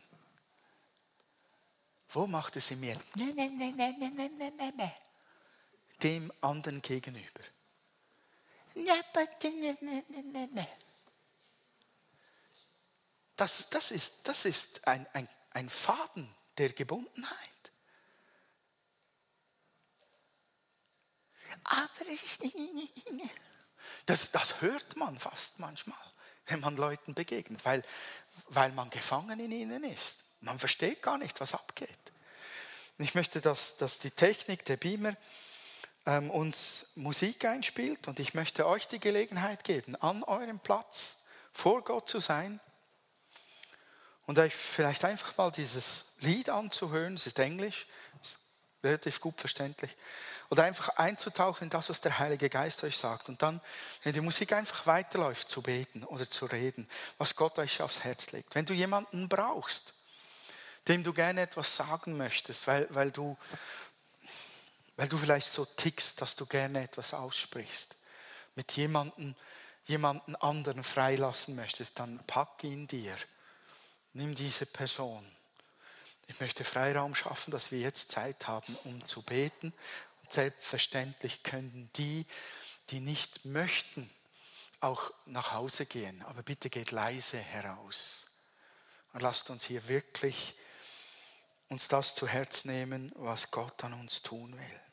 Wo 2.09 2.27
macht 2.27 2.57
es 2.57 2.71
in 2.71 2.81
mir? 2.81 2.99
Ne, 3.17 3.35
ne, 3.35 3.51
ne, 3.51 3.71
ne, 3.71 3.93
ne, 3.99 4.09
ne, 4.09 4.31
ne, 4.31 4.51
ne, 4.51 4.73
ne. 4.73 4.97
Dem 6.03 6.33
anderen 6.41 6.81
gegenüber. 6.81 7.43
Das, 13.37 13.69
das 13.69 13.91
ist, 13.91 14.27
das 14.27 14.47
ist 14.47 14.89
ein, 14.89 15.07
ein, 15.13 15.29
ein 15.51 15.69
Faden 15.69 16.35
der 16.57 16.73
Gebundenheit. 16.73 17.73
Aber 21.65 22.09
es 22.11 22.23
ist. 22.23 22.43
Das, 24.07 24.31
das 24.31 24.63
hört 24.63 24.97
man 24.97 25.19
fast 25.19 25.59
manchmal 25.59 26.14
wenn 26.47 26.61
man 26.61 26.77
Leuten 26.77 27.15
begegnet, 27.15 27.65
weil, 27.65 27.83
weil 28.49 28.73
man 28.73 28.91
gefangen 28.91 29.41
in 29.41 29.53
ihnen 29.53 29.85
ist. 29.85 30.25
Man 30.41 30.59
versteht 30.59 31.03
gar 31.03 31.19
nicht, 31.19 31.41
was 31.41 31.55
abgeht. 31.55 31.89
Ich 32.99 33.15
möchte, 33.15 33.41
dass, 33.41 33.77
dass 33.77 33.99
die 33.99 34.11
Technik, 34.11 34.65
der 34.65 34.77
Beamer, 34.77 35.17
ähm, 36.07 36.31
uns 36.31 36.87
Musik 36.95 37.45
einspielt 37.45 38.09
und 38.09 38.21
ich 38.21 38.35
möchte 38.35 38.67
euch 38.67 38.87
die 38.89 39.01
Gelegenheit 39.01 39.65
geben, 39.65 39.97
an 39.97 40.23
eurem 40.23 40.61
Platz 40.61 41.17
vor 41.53 41.83
Gott 41.83 42.09
zu 42.09 42.21
sein 42.21 42.61
und 44.27 44.39
euch 44.39 44.55
vielleicht 44.55 45.05
einfach 45.05 45.37
mal 45.37 45.51
dieses 45.51 46.05
Lied 46.21 46.51
anzuhören. 46.51 47.15
Es 47.15 47.27
ist 47.27 47.39
Englisch, 47.39 47.87
ist 48.23 48.41
relativ 48.83 49.21
gut 49.21 49.41
verständlich. 49.41 49.97
Oder 50.51 50.65
einfach 50.65 50.91
einzutauchen 50.91 51.65
in 51.65 51.71
das, 51.71 51.89
was 51.89 52.01
der 52.01 52.19
Heilige 52.19 52.51
Geist 52.51 52.85
euch 52.85 52.97
sagt. 52.97 53.29
Und 53.29 53.43
dann, 53.43 53.61
wenn 54.03 54.13
die 54.13 54.21
Musik 54.21 54.53
einfach 54.53 54.87
weiterläuft, 54.87 55.49
zu 55.49 55.63
beten 55.63 56.05
oder 56.05 56.29
zu 56.29 56.47
reden, 56.47 56.89
was 57.19 57.35
Gott 57.37 57.59
euch 57.59 57.81
aufs 57.83 58.05
Herz 58.05 58.33
legt. 58.33 58.55
Wenn 58.55 58.67
du 58.67 58.75
jemanden 58.75 59.29
brauchst, 59.29 59.95
dem 60.89 61.03
du 61.03 61.13
gerne 61.13 61.43
etwas 61.43 61.75
sagen 61.75 62.17
möchtest, 62.17 62.67
weil, 62.67 62.87
weil, 62.91 63.11
du, 63.11 63.37
weil 64.97 65.09
du 65.09 65.17
vielleicht 65.19 65.51
so 65.51 65.65
tickst, 65.65 66.21
dass 66.21 66.37
du 66.37 66.47
gerne 66.47 66.83
etwas 66.83 67.15
aussprichst, 67.15 67.97
mit 68.55 68.73
jemandem, 68.73 69.35
jemanden 69.87 70.37
anderen 70.37 70.85
freilassen 70.85 71.57
möchtest, 71.57 71.99
dann 71.99 72.21
pack 72.27 72.63
ihn 72.65 72.87
dir. 72.87 73.17
Nimm 74.13 74.35
diese 74.35 74.67
Person. 74.67 75.27
Ich 76.27 76.41
möchte 76.41 76.65
Freiraum 76.65 77.15
schaffen, 77.15 77.51
dass 77.51 77.71
wir 77.71 77.81
jetzt 77.81 78.11
Zeit 78.11 78.47
haben, 78.47 78.77
um 78.85 79.05
zu 79.05 79.23
beten. 79.23 79.75
Selbstverständlich 80.35 81.45
können 81.45 81.91
die, 81.95 82.27
die 82.91 82.99
nicht 82.99 83.45
möchten, 83.45 84.11
auch 84.81 85.13
nach 85.27 85.53
Hause 85.53 85.87
gehen. 85.87 86.23
Aber 86.23 86.43
bitte 86.43 86.71
geht 86.71 86.91
leise 86.91 87.39
heraus. 87.39 88.27
Und 89.13 89.23
lasst 89.23 89.49
uns 89.51 89.65
hier 89.65 89.87
wirklich 89.87 90.55
uns 91.69 91.87
das 91.87 92.17
zu 92.17 92.27
Herz 92.27 92.65
nehmen, 92.65 93.13
was 93.15 93.53
Gott 93.53 93.85
an 93.85 93.93
uns 93.95 94.23
tun 94.23 94.59
will. 94.59 94.84